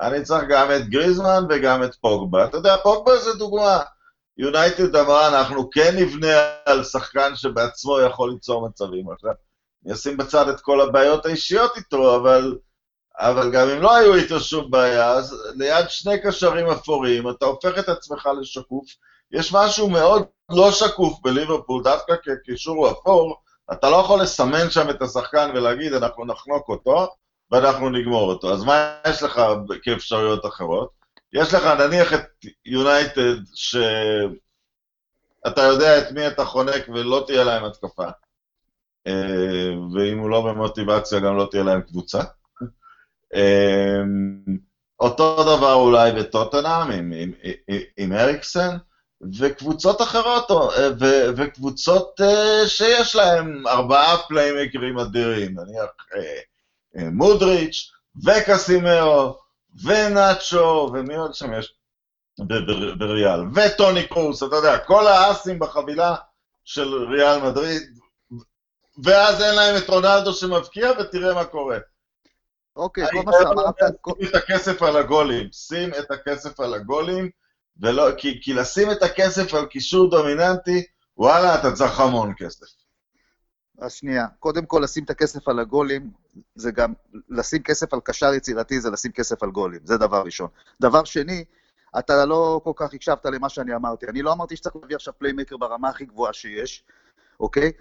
[0.00, 2.44] אני צריך גם את גריזמן וגם את פוגבה.
[2.44, 3.80] אתה יודע, פוגבה זה דוגמה.
[4.38, 9.10] יונייטד אמרה, אנחנו כן נבנה על שחקן שבעצמו יכול ליצור מצבים.
[9.10, 9.30] עכשיו,
[9.84, 12.58] אני אשים בצד את כל הבעיות האישיות איתו, אבל,
[13.18, 17.78] אבל גם אם לא היו איתו שום בעיה, אז ליד שני קשרים אפורים, אתה הופך
[17.78, 18.84] את עצמך לשקוף.
[19.32, 23.36] יש משהו מאוד לא שקוף בליברפול, דווקא כקישור אפור,
[23.72, 27.08] אתה לא יכול לסמן שם את השחקן ולהגיד, אנחנו נחנוק אותו,
[27.50, 28.52] ואנחנו נגמור אותו.
[28.52, 29.40] אז מה יש לך
[29.82, 30.90] כאפשרויות אחרות?
[31.32, 32.26] יש לך נניח את
[32.64, 38.06] יונייטד, שאתה יודע את מי אתה חונק ולא תהיה להם התקפה.
[39.06, 42.20] אה, ואם הוא לא במוטיבציה, גם לא תהיה להם קבוצה.
[43.34, 44.02] אה,
[45.00, 48.76] אותו דבר אולי בטוטנאם עם, עם, עם, עם אריקסן,
[49.38, 51.04] וקבוצות אחרות, אה, ו,
[51.36, 52.20] וקבוצות
[52.66, 55.90] שיש להם ארבעה פליימקרים אדירים, נניח
[56.96, 57.90] מודריץ'
[58.24, 59.38] וקסימאו
[59.84, 61.74] ונאצ'ו, ומי עוד שם יש
[62.98, 66.14] בריאל, וטוני קרוס, אתה יודע, כל האסים בחבילה
[66.64, 67.82] של ריאל מדריד,
[69.04, 71.78] ואז אין להם את רונלדו שמבקיע, ותראה מה קורה.
[72.76, 73.74] אוקיי, כל מה שאמרת...
[73.78, 77.30] שים את הכסף על הגולים, שים את הכסף על הגולים,
[77.80, 80.84] ולא, כי, כי לשים את הכסף על קישור דומיננטי,
[81.16, 82.66] וואלה, אתה צריך המון כסף.
[83.78, 86.10] אז שנייה, קודם כל לשים את הכסף על הגולים,
[86.54, 86.92] זה גם,
[87.28, 90.48] לשים כסף על קשר יצירתי זה לשים כסף על גולים, זה דבר ראשון.
[90.80, 91.44] דבר שני,
[91.98, 94.06] אתה לא כל כך הקשבת למה שאני אמרתי.
[94.06, 96.84] אני לא אמרתי שצריך להביא עכשיו playmaker ברמה הכי גבוהה שיש,
[97.40, 97.72] אוקיי?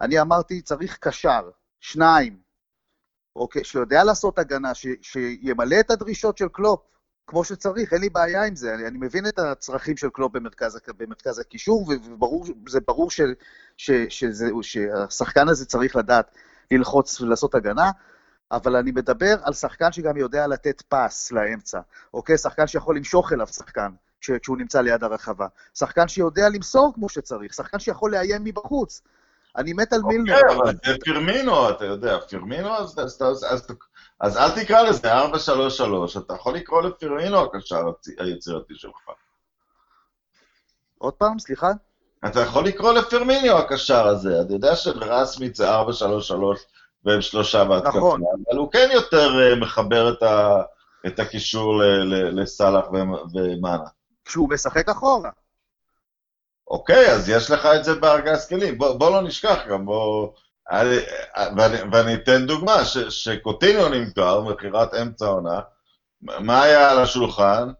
[0.00, 2.36] אני אמרתי, צריך קשר, שניים,
[3.36, 6.80] אוקיי, שיודע לעשות הגנה, ש, שימלא את הדרישות של קלופ,
[7.26, 10.78] כמו שצריך, אין לי בעיה עם זה, אני, אני מבין את הצרכים של קלופ במרכז,
[10.96, 11.88] במרכז הקישור,
[12.66, 13.20] וזה ברור ש,
[13.76, 16.30] ש, שזה, שהשחקן הזה צריך לדעת
[16.70, 17.90] ללחוץ ולעשות הגנה,
[18.52, 21.80] אבל אני מדבר על שחקן שגם יודע לתת פס לאמצע,
[22.14, 22.38] אוקיי?
[22.38, 25.46] שחקן שיכול למשוך אליו שחקן כשהוא נמצא ליד הרחבה.
[25.74, 29.02] שחקן שיודע למסור כמו שצריך, שחקן שיכול לאיים מבחוץ.
[29.56, 30.36] אני מת על מילנר.
[30.36, 32.68] אוקיי, אבל זה פירמינו, אתה יודע, פירמינו,
[34.20, 35.28] אז אל תקרא לזה 4-3-3,
[36.18, 39.10] אתה יכול לקרוא לפירמינו הקשר היצירתי שלך.
[40.98, 41.70] עוד פעם, סליחה?
[42.26, 45.74] אתה יכול לקרוא לפירמיניו הקשר הזה, אתה יודע שברסמית זה 4-3-3
[47.04, 48.22] והם שלושה בהתקפה, נכון.
[48.48, 50.62] אבל הוא כן יותר אה, מחבר את, ה,
[51.06, 51.82] את הקישור
[52.32, 52.84] לסאלח
[53.34, 53.84] ומאנה.
[54.24, 55.30] כשהוא משחק אחורה.
[56.68, 58.78] אוקיי, אז יש לך את זה בארגז כלים.
[58.78, 60.28] בוא, בוא לא נשכח גם, בוא...
[60.70, 60.96] אני,
[61.56, 65.60] ואני, ואני אתן דוגמה, ש, שקוטיניו נמכר, מכירת אמצע עונה,
[66.22, 67.72] מה היה על השולחן?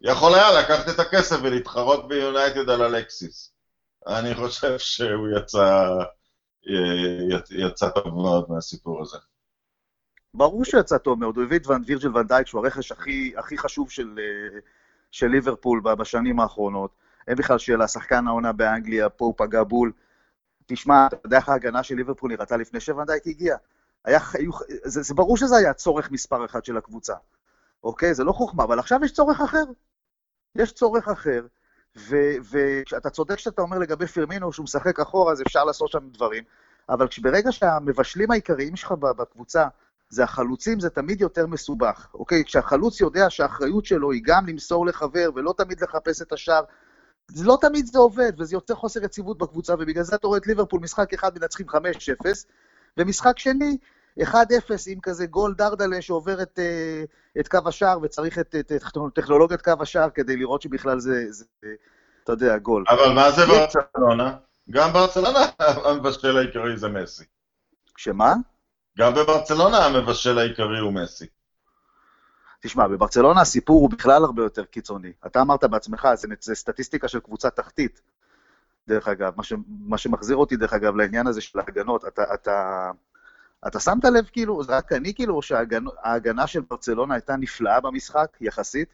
[0.00, 3.53] יכול היה לקחת את הכסף ולהתחרות ביונייטד על אלקסיס.
[4.06, 5.88] אני חושב שהוא יצא,
[7.50, 9.18] יצא טוב מאוד מהסיפור הזה.
[10.34, 13.90] ברור שהוא יצא טוב מאוד, הוא הביא את וירג'ל ונדייק, שהוא הרכש הכי, הכי חשוב
[13.90, 14.18] של,
[15.10, 16.90] של ליברפול בשנים האחרונות.
[17.28, 19.92] אין בכלל שאלה, שחקן העונה באנגליה, פה הוא פגע בול.
[20.66, 23.56] תשמע, אתה יודע איך ההגנה של ליברפול נראתה לפני שוונדייק הגיע?
[24.04, 24.50] היה, היו,
[24.84, 27.14] זה, זה ברור שזה היה צורך מספר אחד של הקבוצה,
[27.84, 28.14] אוקיי?
[28.14, 29.64] זה לא חוכמה, אבל עכשיו יש צורך אחר.
[30.54, 31.46] יש צורך אחר,
[31.96, 36.44] ואתה צודק שאתה אומר לגבי פרמינו שהוא משחק אחורה, אז אפשר לעשות שם דברים,
[36.88, 39.66] אבל ברגע שהמבשלים העיקריים שלך בקבוצה
[40.08, 42.44] זה החלוצים, זה תמיד יותר מסובך, אוקיי?
[42.44, 46.62] כשהחלוץ יודע שהאחריות שלו היא גם למסור לחבר ולא תמיד לחפש את השער,
[47.28, 50.46] זה לא תמיד זה עובד, וזה יוצר חוסר יציבות בקבוצה, ובגלל זה אתה רואה את
[50.46, 51.74] ליברפול, משחק אחד מנצחים 5-0,
[52.96, 53.78] ומשחק שני,
[54.20, 54.24] 1-0
[54.86, 57.04] עם כזה גול דרדלה שעובר את, אה,
[57.40, 58.82] את קו השער, וצריך את, את, את
[59.14, 61.44] טכנולוגיית קו השער כדי לראות שבכלל זה, זה,
[62.24, 62.84] אתה יודע, גול.
[62.88, 64.36] אבל מה זה ברצלונה?
[64.70, 67.24] גם ברצלונה המבשל העיקרי זה מסי.
[67.96, 68.34] שמה?
[68.98, 71.26] גם בברצלונה המבשל העיקרי הוא מסי.
[72.62, 75.12] תשמע, בברצלונה הסיפור הוא בכלל הרבה יותר קיצוני.
[75.26, 78.00] אתה אמרת בעצמך, זה, זה סטטיסטיקה של קבוצה תחתית,
[78.88, 79.32] דרך אגב.
[79.36, 82.04] מה, ש, מה שמחזיר אותי, דרך אגב, לעניין הזה של ההגנות.
[82.04, 82.90] אתה, אתה,
[83.66, 88.88] אתה שמת לב, כאילו, זה רק אני, כאילו, שההגנה של ברצלונה הייתה נפלאה במשחק, יחסית?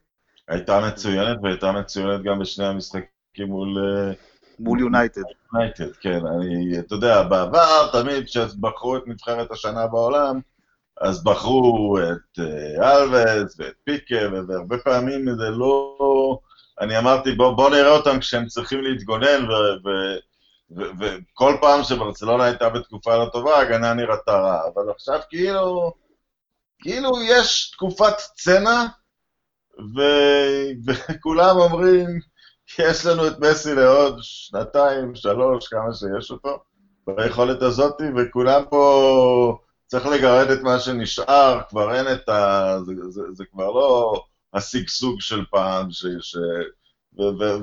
[0.48, 3.78] הייתה מצוינת, והייתה מצוינת גם בשני המשחקים מול...
[3.78, 4.12] אה,
[4.59, 5.22] מול יונייטד.
[5.52, 6.20] יונייטד, כן.
[6.26, 10.40] אני, אתה יודע, בעבר, תמיד כשבחרו את נבחרת השנה בעולם,
[11.00, 14.16] אז בחרו את אה, אלווס ואת פיקה,
[14.48, 15.96] והרבה פעמים זה לא...
[16.80, 19.44] אני אמרתי, בוא, בוא נראה אותם כשהם צריכים להתגונן,
[20.76, 24.61] וכל פעם שברצלונה הייתה בתקופה לא טובה, ההגנה נראתה רע.
[24.74, 25.92] אבל עכשיו כאילו,
[26.78, 28.85] כאילו יש תקופת צנע,
[30.87, 32.06] וכולם אומרים,
[32.78, 36.62] יש לנו את מסי לעוד שנתיים, שלוש, כמה שיש אותו,
[37.06, 42.76] ביכולת הזאת, וכולם פה, צריך לגרד את מה שנשאר, כבר אין את ה...
[42.87, 44.22] זה, זה, זה כבר לא
[44.54, 46.06] השגשוג של פעם, ש...
[46.20, 46.37] ש...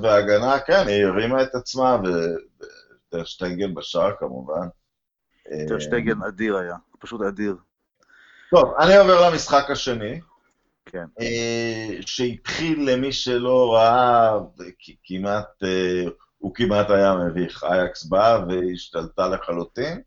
[0.02, 1.96] וההגנה, כן, היא הרימה את עצמה,
[3.08, 4.68] וטרשטנגן בשער כמובן.
[5.68, 7.56] טרשטנגן אדיר היה, פשוט אדיר.
[8.50, 10.20] טוב, אני עובר למשחק השני.
[10.86, 11.04] כן.
[11.20, 14.38] אה, שהתחיל למי שלא ראה,
[15.04, 16.04] כמעט, אה,
[16.38, 17.64] הוא כמעט היה מביך.
[17.64, 20.00] אייקס באה והשתלטה לחלוטין,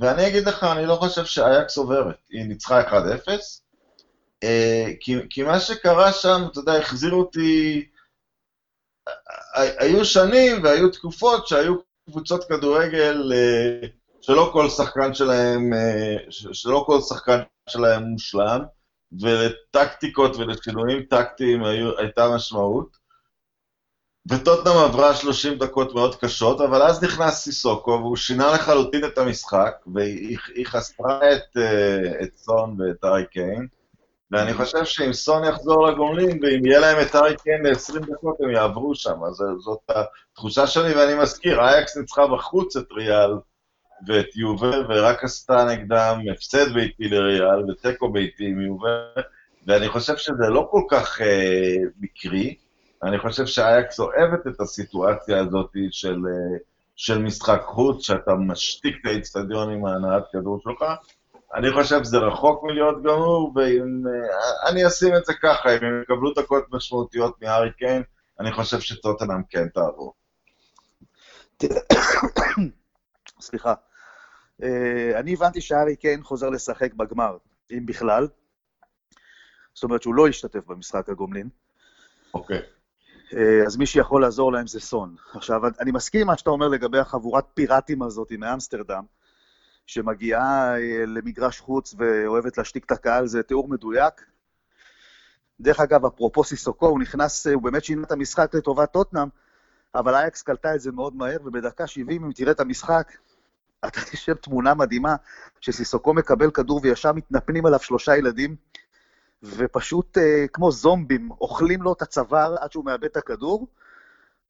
[0.00, 2.16] ואני אגיד לך, אני לא חושב שאייקס עוברת.
[2.30, 3.28] היא ניצחה 1-0,
[4.44, 7.86] אה, כי, כי מה שקרה שם, אתה יודע, החזיר אותי...
[9.54, 11.76] היו שנים והיו תקופות שהיו
[12.10, 13.32] קבוצות כדורגל
[14.20, 15.72] שלא כל שחקן שלהם,
[16.30, 18.60] שלא כל שחקן שלהם מושלם,
[19.20, 21.64] ולטקטיקות ולשינויים טקטיים
[21.98, 22.96] הייתה משמעות.
[24.30, 29.74] וטוטנאם עברה 30 דקות מאוד קשות, אבל אז נכנס סיסוקו, והוא שינה לחלוטין את המשחק,
[29.94, 33.66] והיא חסרה את, uh, את סון ואת ארי קיין,
[34.30, 38.50] ואני חושב שאם סון יחזור לגומלין, ואם יהיה להם את ארי קיין ל-20 דקות, הם
[38.50, 39.24] יעברו שם.
[39.24, 43.30] אז זאת התחושה שלי, ואני מזכיר, אייקס ניצחה בחוץ את ריאל,
[44.06, 49.22] ואת יובל, ורק עשתה נגדם הפסד ביתי לריאל ותיקו ביתי עם יובל,
[49.66, 52.54] ואני חושב שזה לא כל כך אה, מקרי.
[53.02, 56.58] אני חושב שאייקס אוהבת את הסיטואציה הזאת של, אה,
[56.96, 60.84] של משחק חוץ, שאתה משתיק את האיצטדיון עם ההנעת כדור שלך.
[61.54, 66.32] אני חושב שזה רחוק מלהיות גמור, ואני אה, אשים את זה ככה, אם הם יקבלו
[66.34, 68.02] דקות משמעותיות מהארי קיין,
[68.40, 70.14] אני חושב שטוטנאם כן תעבור.
[73.40, 73.74] סליחה.
[74.62, 77.36] אה, אני הבנתי שהארי קיין חוזר לשחק בגמר,
[77.70, 78.28] אם בכלל.
[79.74, 81.48] זאת אומרת שהוא לא ישתתף במשחק הגומלין.
[82.34, 82.60] אוקיי.
[83.36, 85.16] אה, אז מי שיכול לעזור להם זה סון.
[85.34, 89.04] עכשיו, אני מסכים עם מה שאתה אומר לגבי החבורת פיראטים הזאת מאמסטרדם,
[89.88, 94.24] שמגיעה אה, למגרש חוץ ואוהבת להשתיק את הקהל, זה תיאור מדויק.
[95.60, 99.28] דרך אגב, אפרופו סיסוקו, הוא נכנס, הוא באמת שינה את המשחק לטובת טוטנאם,
[99.94, 103.12] אבל אייקס קלטה את זה מאוד מהר, ובדקה 70, אם תראה את המשחק,
[103.86, 105.16] אתה חושב תמונה מדהימה,
[105.60, 108.56] שסיסוקו מקבל כדור וישר מתנפנים עליו שלושה ילדים,
[109.42, 113.66] ופשוט אה, כמו זומבים, אוכלים לו את הצוואר עד שהוא מאבד את הכדור,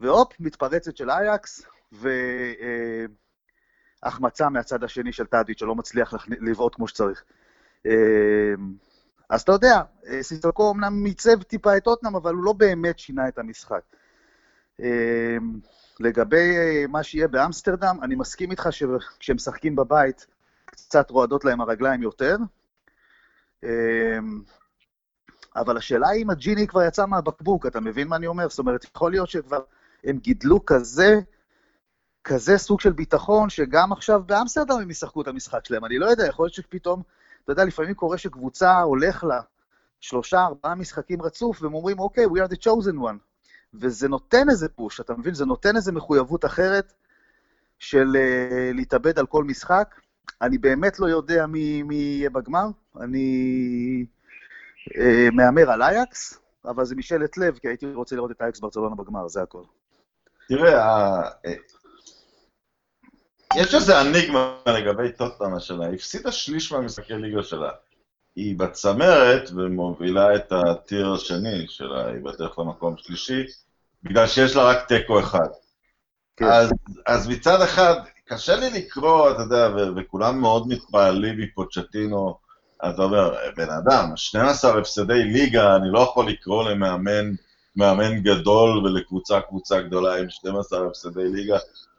[0.01, 3.07] והופ, מתפרצת של אייקס, והחמצה אה,
[4.51, 7.25] מהצד השני של טאדיץ' שלא מצליח לבעוט כמו שצריך.
[7.87, 8.55] אה,
[9.31, 13.29] אז אתה יודע, אה, סיסוקו אמנם מיצב טיפה את אוטנאם, אבל הוא לא באמת שינה
[13.29, 13.83] את המשחק.
[14.81, 15.37] אה,
[16.01, 16.55] לגבי
[16.89, 20.27] מה שיהיה באמסטרדם, אני מסכים איתך שכשהם משחקים בבית,
[20.65, 22.37] קצת רועדות להם הרגליים יותר.
[25.57, 28.49] אבל השאלה היא אם הג'יני כבר יצא מהבקבוק, אתה מבין מה אני אומר?
[28.49, 29.61] זאת אומרת, יכול להיות שכבר
[30.05, 31.21] הם גידלו כזה,
[32.25, 35.85] כזה סוג של ביטחון, שגם עכשיו באמסטרדם הם ישחקו את המשחק שלהם.
[35.85, 37.03] אני לא יודע, יכול להיות שפתאום,
[37.45, 39.41] אתה יודע, לפעמים קורה שקבוצה הולך לה
[40.01, 43.19] שלושה, ארבעה משחקים רצוף, והם אומרים, אוקיי, okay, we are the chosen one.
[43.75, 45.35] וזה נותן איזה פוש, אתה מבין?
[45.35, 46.93] זה נותן איזה מחויבות אחרת
[47.79, 49.95] של uh, להתאבד על כל משחק.
[50.43, 52.67] אני באמת לא יודע מי, מי יהיה בגמר,
[53.01, 54.07] אני
[54.89, 58.95] uh, מהמר על אייקס, אבל זה משאלת לב, כי הייתי רוצה לראות את אייקס ברצלונה
[58.95, 59.63] בגמר, זה הכל.
[60.49, 61.55] תראה, אה,
[63.57, 67.71] יש איזה אניגמה לגבי טוטנאם השנה, הפסידה שליש מהמשחקי ליגה שלה.
[68.37, 73.45] היא בצמרת ומובילה את הטיר השני שלה, היא בדרך למקום שלישי,
[74.03, 75.49] בגלל שיש לה רק תיקו אחד.
[76.37, 76.45] כן.
[76.45, 76.71] אז,
[77.07, 82.39] אז מצד אחד, קשה לי לקרוא, אתה יודע, וכולם מאוד מתפעלים מפוצ'טינו,
[82.89, 87.33] אתה אומר, בן אדם, 12 הפסדי ליגה, אני לא יכול לקרוא למאמן
[87.77, 91.59] מאמן גדול ולקבוצה קבוצה גדולה עם 12 הפסדי ליגה.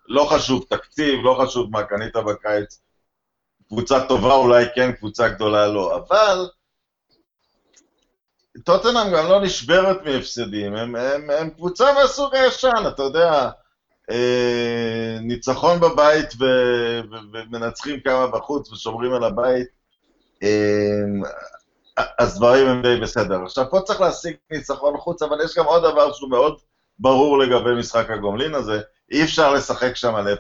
[0.09, 2.81] לא חשוב תקציב, לא חשוב מה קנית בקיץ,
[3.67, 6.49] קבוצה טובה אולי כן, קבוצה גדולה לא, אבל
[8.63, 13.49] טוטנאם גם לא נשברת מהפסדים, הם, הם, הם קבוצה מהסוג הישן, אתה יודע,
[14.11, 16.45] אה, ניצחון בבית ו,
[17.11, 19.67] ו, ומנצחים כמה בחוץ ושומרים על הבית,
[20.43, 21.29] אה,
[22.19, 23.43] אז דברים הם די בסדר.
[23.43, 26.57] עכשיו, פה צריך להשיג ניצחון חוץ, אבל יש גם עוד דבר שהוא מאוד
[26.99, 30.37] ברור לגבי משחק הגומלין הזה, אי אפשר לשחק שם על 0-0.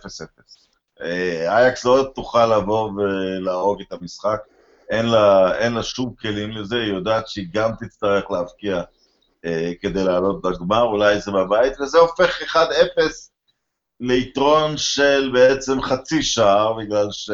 [1.01, 4.39] אה, אייקס לא תוכל לבוא ולהרוג את המשחק.
[4.89, 8.81] אין לה, אין לה שום כלים לזה, היא יודעת שהיא גם תצטרך להבקיע
[9.45, 12.57] אה, כדי לעלות לגמר, אולי זה בבית, וזה הופך 1-0
[13.99, 17.29] ליתרון של בעצם חצי שער, בגלל ש...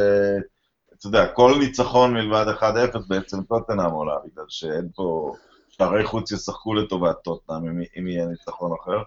[0.99, 2.63] אתה יודע, כל ניצחון מלבד 1-0
[3.07, 5.35] בעצם טוטנאם עולה, בגלל שאין פה...
[5.69, 8.97] שערי חוץ ישחקו לטובת טוטנאם אם, אם יהיה ניצחון אחר.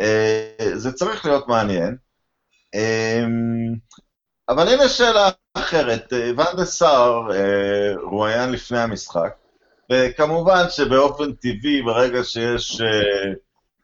[0.00, 1.96] אה, זה צריך להיות מעניין.
[2.74, 3.24] אה,
[4.48, 6.64] אבל הנה שאלה אחרת, אה, ואן דר
[7.34, 9.34] סאר, רואיין לפני המשחק,
[9.92, 12.80] וכמובן שבאופן טבעי, ברגע שיש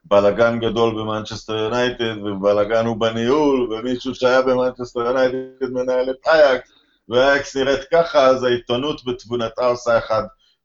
[0.04, 6.70] בלאגן גדול במנצ'סטר יונייטד, ובלאגן הוא בניהול, ומישהו שהיה במנצ'סטר יונייטד מנהל את אייקס,
[7.08, 10.22] ואייקס נראית ככה, אז העיתונות בתבונתה עושה אחד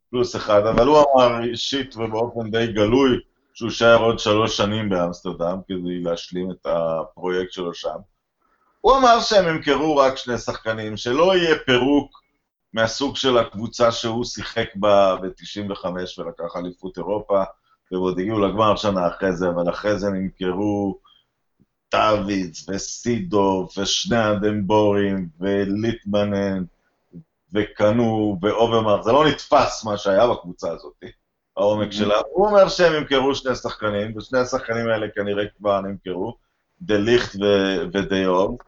[0.09, 3.19] פלוס אחד, אבל הוא אמר אישית ובאופן די גלוי,
[3.53, 7.97] שהוא יישאר עוד שלוש שנים באמסטרדם כדי להשלים את הפרויקט שלו שם.
[8.81, 12.23] הוא אמר שהם ימכרו רק שני שחקנים, שלא יהיה פירוק
[12.73, 15.85] מהסוג של הקבוצה שהוא שיחק בה ב-95
[16.17, 17.43] ולקח אליפות אירופה,
[17.91, 20.99] ועוד הגיעו לגמר שנה אחרי זה, אבל אחרי זה נמכרו
[21.91, 26.63] דווידס וסידורף ושני הדה בורים וליטמנן
[27.53, 31.03] וקאנו ואוברמרס, זה לא נתפס מה שהיה בקבוצה הזאת,
[31.57, 31.91] העומק.
[31.91, 32.21] שלה.
[32.31, 36.37] הוא אומר שהם ימכרו שני שחקנים, ושני השחקנים האלה כנראה כבר נמכרו,
[36.81, 37.35] דה ליכט
[37.93, 38.61] ודה יורג.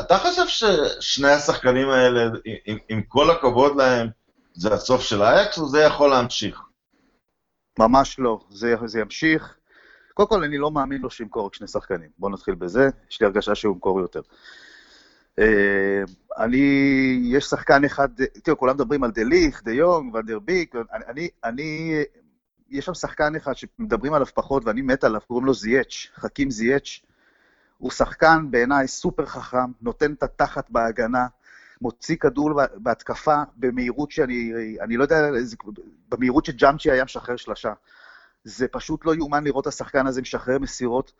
[0.00, 2.30] אתה חושב ששני השחקנים האלה,
[2.66, 4.08] עם, עם כל הכבוד להם,
[4.54, 6.60] זה הסוף של אייקס, או זה יכול להמשיך?
[7.78, 9.56] ממש לא, זה, זה ימשיך.
[10.14, 12.08] קודם כל, אני לא מאמין לו שימכור רק שני שחקנים.
[12.18, 14.20] בואו נתחיל בזה, יש לי הרגשה שהוא ימכור יותר.
[15.40, 16.02] אה,
[16.38, 16.66] אני,
[17.22, 18.08] יש שחקן אחד,
[18.42, 20.74] תראו, כולם מדברים על דה ליך, דה יונג, ונדר ביק,
[21.08, 21.94] אני, אני,
[22.70, 27.02] יש שם שחקן אחד שמדברים עליו פחות ואני מת עליו, קוראים לו זייץ', חכים זייץ'.
[27.78, 31.26] הוא שחקן בעיניי סופר חכם, נותן את התחת בהגנה,
[31.80, 35.30] מוציא כדור בהתקפה במהירות שאני, אני לא יודע,
[36.08, 37.72] במהירות שג'אמצ'י היה משחרר שלושה.
[38.44, 41.12] זה פשוט לא יאומן לראות את השחקן הזה משחרר מסירות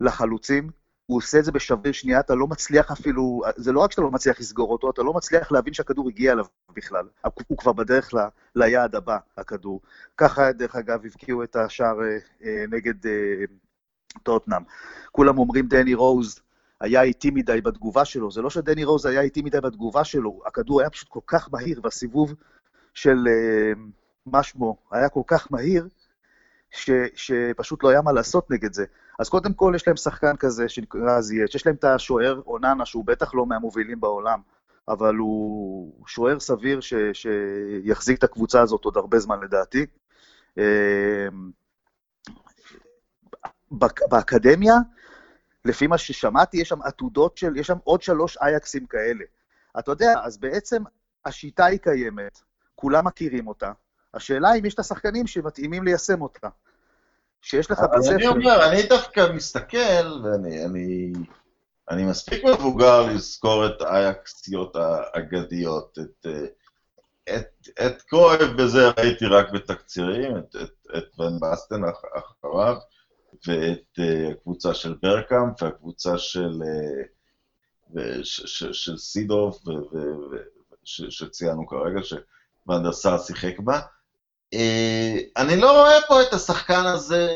[0.00, 0.70] לחלוצים.
[1.06, 4.10] הוא עושה את זה בשביר שנייה, אתה לא מצליח אפילו, זה לא רק שאתה לא
[4.10, 6.44] מצליח לסגור אותו, אתה לא מצליח להבין שהכדור הגיע אליו
[6.76, 7.08] בכלל.
[7.46, 8.18] הוא כבר בדרך ל,
[8.56, 9.80] ליעד הבא, הכדור.
[10.16, 13.44] ככה, דרך אגב, הבקיעו את השער אה, אה נגד אה,
[14.22, 14.62] טוטנאם.
[15.12, 16.40] כולם אומרים דני רוז
[16.80, 20.80] היה איטי מדי בתגובה שלו, זה לא שדני רוז היה איטי מדי בתגובה שלו, הכדור
[20.80, 22.34] היה פשוט כל כך מהיר, והסיבוב
[22.94, 23.72] של אה,
[24.26, 25.88] משמו היה כל כך מהיר,
[26.70, 28.84] ש, שפשוט לא היה מה לעשות נגד זה.
[29.18, 33.04] אז קודם כל יש להם שחקן כזה שנקרא זייץ', יש להם את השוער אוננה, שהוא
[33.04, 34.40] בטח לא מהמובילים בעולם,
[34.88, 39.86] אבל הוא שוער סביר ש, שיחזיק את הקבוצה הזאת עוד הרבה זמן לדעתי.
[40.58, 41.28] אה,
[44.10, 44.74] באקדמיה,
[45.64, 49.24] לפי מה ששמעתי, יש שם עתודות של, יש שם עוד שלוש אייקסים כאלה.
[49.78, 50.82] אתה יודע, אז בעצם
[51.24, 52.40] השיטה היא קיימת,
[52.74, 53.72] כולם מכירים אותה.
[54.14, 56.48] השאלה אם יש את השחקנים שמתאימים ליישם אותה.
[57.44, 58.14] שיש לך בית ספר...
[58.14, 61.12] אני אומר, אני דווקא מסתכל, ואני אני,
[61.90, 66.26] אני מספיק מבוגר לזכור את האייקסיות האגדיות, את,
[67.36, 71.82] את, את קרויב בזה ראיתי רק בתקצירים, את, את, את ון בסטן
[72.14, 72.76] אחריו,
[73.46, 76.62] ואת uh, הקבוצה של ברקאמפ והקבוצה של,
[77.92, 79.58] uh, ש, ש, של סידוף,
[80.84, 82.92] שציינו כרגע, שוונדר
[83.26, 83.80] שיחק בה.
[84.54, 84.56] Uh,
[85.36, 87.34] אני לא רואה פה את השחקן הזה,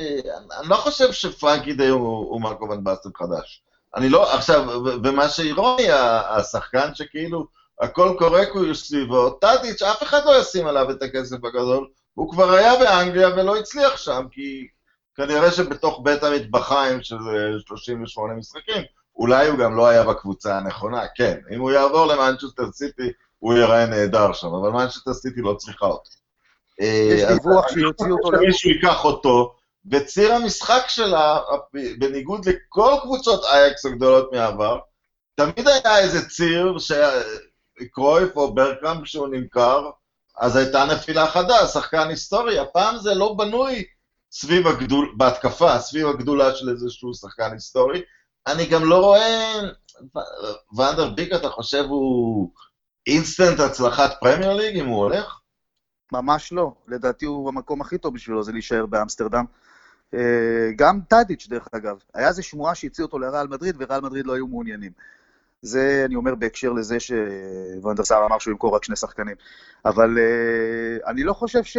[0.61, 3.62] אני לא חושב שפרנקי די הוא, הוא מרקו ון בסטן חדש.
[3.97, 5.87] אני לא, עכשיו, ומה שאירוני,
[6.29, 7.47] השחקן שכאילו
[7.81, 12.77] הכל קורקו סביבו, טאדיץ', אף אחד לא ישים עליו את הכסף הגדול, הוא כבר היה
[12.79, 14.66] באנגליה ולא הצליח שם, כי
[15.16, 18.83] כנראה שבתוך בית המטבחיים, שזה 38 משחקים,
[19.16, 21.38] אולי הוא גם לא היה בקבוצה הנכונה, כן.
[21.55, 26.11] אם הוא יעבור למנצ'סטר סיטי, הוא ייראה נהדר שם, אבל מנצ'סטר סיטי לא צריכה אותו.
[26.81, 28.39] יש אה, דיווח שיוציאו אותו...
[28.39, 29.55] שמישהו ייקח אותו,
[29.91, 31.39] וציר המשחק שלה,
[31.99, 34.79] בניגוד לכל קבוצות אייקס הגדולות מהעבר,
[35.35, 39.91] תמיד היה איזה ציר שקרויף או ברגקאמפ, כשהוא נמכר,
[40.39, 42.59] אז הייתה נפילה חדה, שחקן היסטורי.
[42.59, 43.85] הפעם זה לא בנוי
[44.31, 48.03] סביב הגדול, בהתקפה, סביב הגדולה של איזשהו שחקן היסטורי.
[48.47, 49.61] אני גם לא רואה,
[50.76, 52.51] ואן דה ביק, אתה חושב הוא
[53.07, 55.39] אינסטנט הצלחת פרמייר ליג אם הוא הולך?
[56.13, 56.73] ממש לא.
[56.89, 59.45] לדעתי הוא המקום הכי טוב בשבילו זה להישאר באמסטרדם.
[60.15, 61.99] אה, גם טאדיץ', דרך אגב.
[62.15, 64.93] היה איזו שמועה שהציעו אותו לרעל מדריד, ורעל מדריד לא היו מעוניינים.
[65.63, 69.37] זה, אני אומר, בהקשר לזה שוואן דר סאר אמר שהוא ימכור רק שני שחקנים.
[69.85, 71.77] אבל uh, אני לא חושב ש,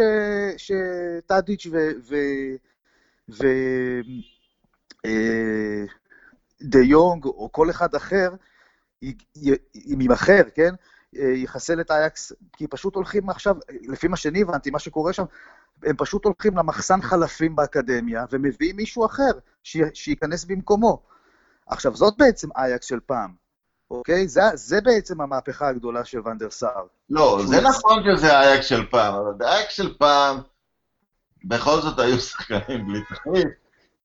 [0.56, 1.76] שטאדיץ' ו...
[2.08, 2.16] ו,
[3.28, 3.46] ו
[5.06, 5.90] uh,
[6.62, 8.30] דה יונג, או כל אחד אחר,
[9.02, 10.74] אם יימכר, כן?
[11.16, 13.56] אה, יחסל את אייקס, כי פשוט הולכים עכשיו,
[13.88, 15.24] לפי מה שאני הבנתי, מה שקורה שם,
[15.84, 19.30] הם פשוט הולכים למחסן חלפים באקדמיה ומביאים מישהו אחר
[19.94, 21.02] שייכנס במקומו.
[21.66, 23.30] עכשיו, זאת בעצם אייקס של פעם,
[23.90, 24.28] אוקיי?
[24.28, 26.86] זה, זה בעצם המהפכה הגדולה של ואן דר סאר.
[27.10, 30.40] לא, זה נכון שזה אייקס של פעם, אבל באייקס של פעם,
[31.44, 33.48] בכל זאת היו שחקנים בלי תחליף,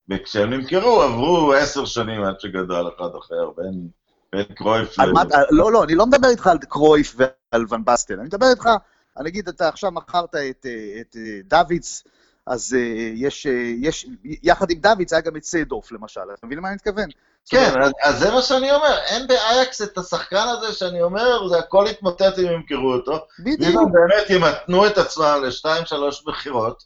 [0.09, 3.89] וכשהם נמכרו עברו עשר שנים עד שגדל אחד אחר, בין,
[4.35, 5.11] בין קרויף ל...
[5.11, 8.69] מה, לא, לא, אני לא מדבר איתך על קרויף ועל ון בסטן, אני מדבר איתך,
[9.17, 10.65] אני אגיד, אתה עכשיו מכרת את,
[11.01, 11.15] את
[11.45, 12.03] דוידס,
[12.47, 16.57] אז אה, יש, אה, יש, יחד עם דוידס היה גם את סיידורף למשל, אתה מבין
[16.57, 17.09] למה אני מתכוון?
[17.49, 21.57] כן, אז, אז זה מה שאני אומר, אין באייקס את השחקן הזה שאני אומר, זה
[21.57, 23.25] הכל יתמוטט אם ימכרו אותו.
[23.39, 23.61] בדיוק.
[23.61, 26.83] ואם הם באמת ימתנו את עצמם לשתיים, שלוש מכירות,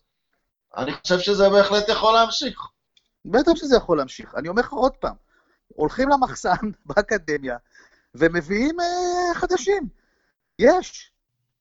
[0.77, 2.59] אני חושב שזה בהחלט יכול להמשיך.
[3.25, 4.35] בטח שזה יכול להמשיך.
[4.35, 5.15] אני אומר לך עוד פעם,
[5.75, 7.57] הולכים למחסן באקדמיה
[8.15, 9.87] ומביאים אה, חדשים.
[10.59, 11.11] יש,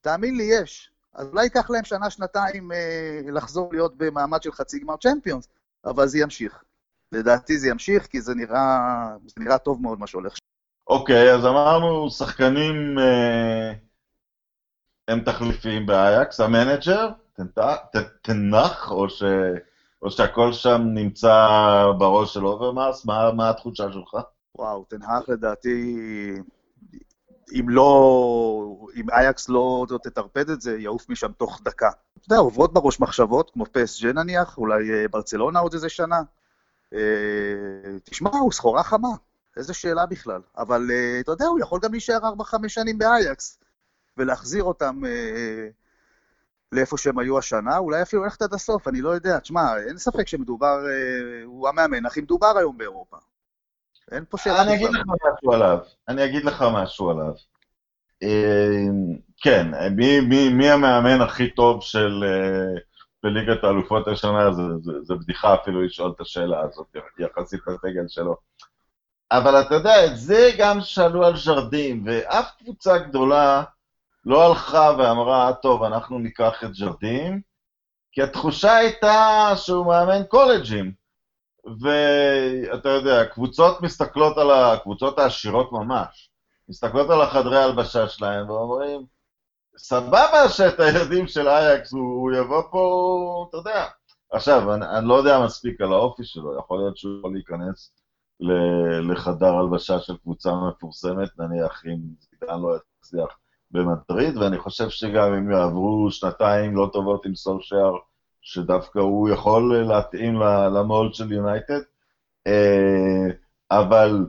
[0.00, 0.90] תאמין לי, יש.
[1.14, 5.48] אז אולי ייקח להם שנה, שנתיים אה, לחזור להיות במעמד של חצי גמר צ'מפיונס,
[5.84, 6.62] אבל זה ימשיך.
[7.12, 8.78] לדעתי זה ימשיך, כי זה נראה,
[9.26, 10.42] זה נראה טוב מאוד מה שהולך שם.
[10.86, 13.72] אוקיי, אז אמרנו, שחקנים אה,
[15.08, 17.08] הם תחליפים באייקס, המנג'ר,
[18.22, 19.22] תנח, או, ש,
[20.02, 21.46] או שהכל שם נמצא
[21.98, 24.16] בראש של אוברמאס, מה, מה התחושה שלך?
[24.54, 25.96] וואו, תנח לדעתי,
[27.52, 31.90] אם לא, אם אייקס לא תטרפד את זה, יעוף משם תוך דקה.
[32.18, 36.22] אתה יודע, עוברות בראש מחשבות, כמו פסג'ה נניח, אולי אה, ברצלונה עוד איזה שנה.
[36.94, 36.98] אה,
[38.04, 39.08] תשמע, הוא סחורה חמה,
[39.56, 40.40] איזה שאלה בכלל.
[40.58, 43.58] אבל אה, אתה יודע, הוא יכול גם להישאר 4-5 שנים באייקס,
[44.16, 45.00] ולהחזיר אותם
[46.72, 49.38] לאיפה שהם היו השנה, אולי אפילו ללכת עד הסוף, אני לא יודע.
[49.38, 50.78] תשמע, אין ספק שמדובר,
[51.44, 53.16] הוא המאמן הכי מדובר היום באירופה.
[54.10, 54.62] אין פה שאלה.
[54.62, 55.78] אני אגיד לך משהו עליו.
[56.08, 57.32] אני אגיד לך משהו עליו.
[59.40, 59.66] כן,
[59.96, 62.24] מי, מי, מי המאמן הכי טוב של
[63.22, 68.36] בליגת האלופות השנה, זה, זה, זה בדיחה אפילו לשאול את השאלה הזאת, יחסית לסגל שלו.
[69.30, 73.62] אבל אתה יודע, את זה גם שאלו על ז'רדים, ואף קבוצה גדולה
[74.28, 77.40] לא הלכה ואמרה, טוב, אנחנו ניקח את ז'רדים,
[78.12, 80.92] כי התחושה הייתה שהוא מאמן קולג'ים.
[81.80, 86.30] ואתה יודע, קבוצות מסתכלות על הקבוצות העשירות ממש,
[86.68, 89.06] מסתכלות על החדרי הלבשה שלהם ואומרים,
[89.78, 93.86] סבבה שאת הילדים של אייקס הוא, הוא יבוא פה, אתה יודע.
[94.32, 97.92] עכשיו, אני, אני לא יודע מספיק על האופי שלו, יכול להיות שהוא יכול להיכנס
[99.12, 103.38] לחדר הלבשה של קבוצה מפורסמת, נניח אם זידן לא יצליח
[103.70, 107.92] במדריד, ואני חושב שגם אם יעברו שנתיים לא טובות עם סולשייר,
[108.42, 110.40] שדווקא הוא יכול להתאים
[110.74, 111.80] למולד של יונייטד,
[112.46, 113.26] אה,
[113.70, 114.26] אבל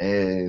[0.00, 0.46] אה,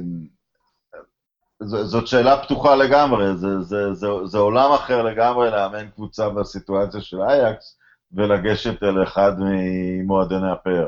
[1.65, 7.21] זאת שאלה פתוחה לגמרי, זה, זה, זה, זה עולם אחר לגמרי לאמן קבוצה בסיטואציה של
[7.21, 7.78] אייקס
[8.11, 10.88] ולגשת אל אחד ממועדני הפאר.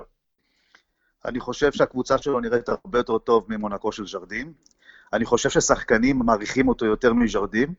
[1.25, 4.53] אני חושב שהקבוצה שלו נראית הרבה יותר טוב ממונקו של ז'רדים.
[5.13, 7.73] אני חושב ששחקנים מעריכים אותו יותר מז'רדים.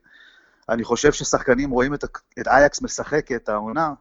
[0.68, 2.04] אני חושב ששחקנים רואים את,
[2.40, 3.92] את אייקס משחק את העונה,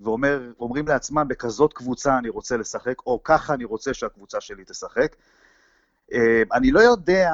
[0.00, 5.16] ואומרים לעצמם, בכזאת קבוצה אני רוצה לשחק, או ככה אני רוצה שהקבוצה שלי תשחק.
[6.12, 7.32] אה, אני לא יודע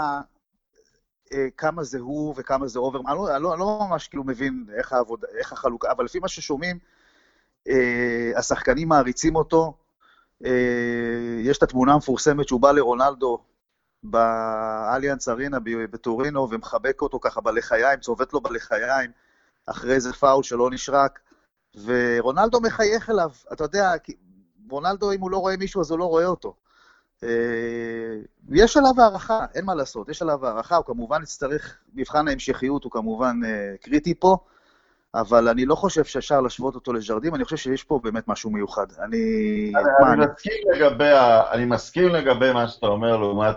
[1.32, 4.24] אה, כמה זה הוא וכמה זה אובר, אני לא, אני לא, אני לא ממש כאילו
[4.24, 6.78] מבין איך, העבודה, איך החלוקה, אבל לפי מה ששומעים,
[7.68, 9.74] אה, השחקנים מעריצים אותו.
[11.40, 13.42] יש את התמונה המפורסמת שהוא בא לרונלדו
[14.10, 15.58] באליאנס ארינה
[15.90, 19.10] בטורינו ומחבק אותו ככה בלחיים, צובט לו בלחיים,
[19.66, 21.20] אחרי איזה פאול שלא נשרק,
[21.84, 23.92] ורונלדו מחייך אליו, אתה יודע,
[24.70, 26.54] רונלדו, אם הוא לא רואה מישהו אז הוא לא רואה אותו.
[27.22, 27.28] אה,
[28.52, 32.92] יש עליו הערכה, אין מה לעשות, יש עליו הערכה, הוא כמובן יצטרך, מבחן ההמשכיות הוא
[32.92, 34.36] כמובן אה, קריטי פה,
[35.14, 38.86] אבל אני לא חושב שאפשר להשוות אותו לז'רדים, אני חושב שיש פה באמת משהו מיוחד.
[38.98, 39.16] אני...
[39.76, 41.10] אני, אני, מסכים לגבי
[41.52, 43.56] אני מסכים לגבי מה שאתה אומר לעומת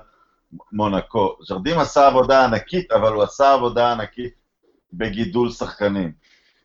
[0.71, 1.35] מונקו.
[1.47, 4.33] ז'רדים עשה עבודה ענקית, אבל הוא עשה עבודה ענקית
[4.93, 6.11] בגידול שחקנים,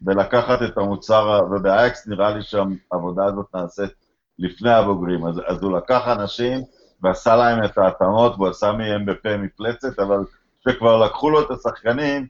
[0.00, 3.90] בלקחת את המוצר, ובאייקס נראה לי שהעבודה הזאת נעשית
[4.38, 6.60] לפני הבוגרים, אז, אז הוא לקח אנשים
[7.02, 10.18] ועשה להם את ההתאמות, והוא עשה מהם בפה מפלצת, אבל
[10.66, 12.26] כשכבר לקחו לו את השחקנים,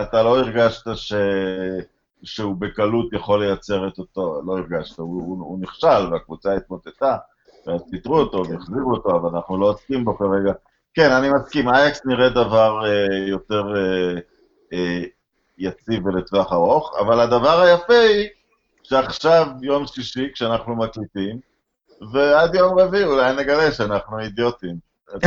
[0.00, 1.12] אתה לא הרגשת ש...
[2.22, 7.16] שהוא בקלות יכול לייצר את אותו, לא הרגשת, הוא, הוא, הוא נכשל והקבוצה התמוטטה,
[7.66, 10.52] ואז פיטרו אותו והחזירו אותו, אבל אנחנו לא עוסקים בו כרגע.
[10.98, 14.14] כן, אני מסכים, אייקס נראה דבר אה, יותר אה,
[14.72, 15.02] אה,
[15.58, 18.28] יציב ולטווח ארוך, אבל הדבר היפה היא
[18.82, 21.40] שעכשיו יום שישי, כשאנחנו מקליטים,
[22.12, 24.76] ועד יום רביעי אולי נגלה שאנחנו אידיוטים.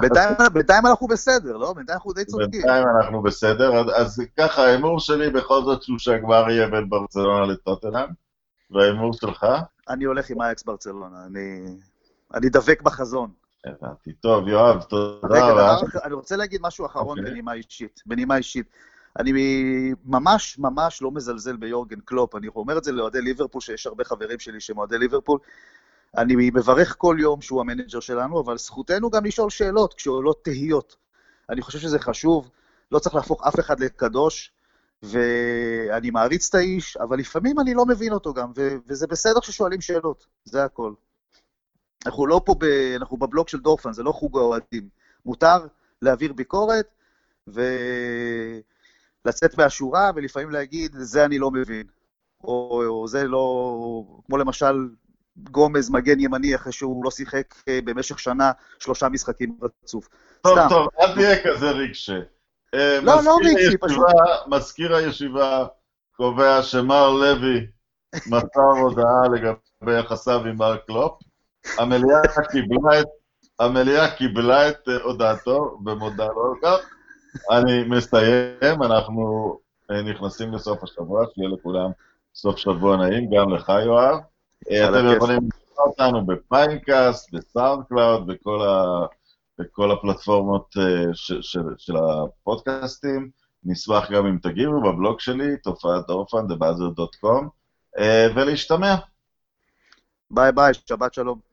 [0.00, 1.72] בינתיים- אנחנו בסדר, לא?
[1.72, 2.50] בינתיים אנחנו די צודקים.
[2.50, 8.08] בינתיים אנחנו בסדר, אז, ככה, ההימור שלי בכל זאת שהוא שהגמר יהיה בין ברצלונה לטוטנאם,
[8.70, 9.46] וההימור שלך?
[9.88, 11.76] אני הולך עם אייקס ברצלונה, אני...
[12.34, 13.39] אני דבק בחזון.
[13.64, 14.12] הבנתי.
[14.12, 15.76] טוב, יואב, תודה רבה.
[16.04, 17.32] אני רוצה להגיד משהו אחרון אוקיי.
[17.32, 18.02] בנימה אישית.
[18.06, 18.66] בנימה אישית.
[19.18, 19.32] אני
[20.04, 24.38] ממש ממש לא מזלזל ביורגן קלופ, אני אומר את זה לאוהדי ליברפול, שיש הרבה חברים
[24.38, 25.38] שלי שהם אוהדי ליברפול.
[26.18, 30.96] אני מברך כל יום שהוא המנג'ר שלנו, אבל זכותנו גם לשאול שאלות כשעולות תהיות.
[31.50, 32.50] אני חושב שזה חשוב,
[32.92, 34.52] לא צריך להפוך אף אחד לקדוש,
[35.02, 39.80] ואני מעריץ את האיש, אבל לפעמים אני לא מבין אותו גם, ו- וזה בסדר ששואלים
[39.80, 40.92] שאלות, זה הכל.
[42.06, 42.64] אנחנו לא פה, ב...
[42.96, 44.88] אנחנו בבלוק של דורפן, זה לא חוג האוהדים.
[45.26, 45.66] מותר
[46.02, 46.86] להעביר ביקורת
[47.46, 48.58] ולצאת
[49.58, 51.86] מהשורה, ולפעמים להגיד, זה אני לא מבין.
[52.44, 54.04] או, או זה לא...
[54.26, 54.88] כמו למשל
[55.36, 60.08] גומז, מגן ימני, אחרי שהוא לא שיחק אה, במשך שנה שלושה משחקים רצוף.
[60.42, 60.66] טוב, סתם.
[60.68, 62.12] טוב, אל תהיה כזה רגשי.
[62.74, 64.06] אה, לא, לא רגשי, פשוט-
[64.46, 65.66] מזכיר הישיבה
[66.16, 67.66] קובע שמר לוי
[68.26, 71.22] מסר הודעה לגבי יחסיו עם מר קלופ.
[71.78, 72.20] המליאה
[72.52, 73.06] קיבלה את,
[73.58, 76.86] המליאה קיבלה את אה, הודעתו ומודה לו על כך.
[77.50, 79.56] אני מסיים, אנחנו
[79.90, 81.90] אה, נכנסים לסוף השבוע, שיהיה לכולם
[82.34, 84.18] סוף שבוע נעים, גם לך יואב.
[84.70, 85.16] אה, אתם.
[85.16, 89.06] יכולים לשמוע אותנו בפיינקאסט, ב SoundCloud, בכל, ה...
[89.58, 90.74] בכל הפלטפורמות
[91.12, 91.32] ש...
[91.40, 91.64] של...
[91.78, 93.30] של הפודקאסטים.
[93.64, 97.44] נשמח גם אם תגיבו בבלוג שלי, תופעת דורפן, TheBuzzer.com,
[98.34, 98.94] ולהשתמע.
[100.30, 101.49] ביי ביי, שבת שלום.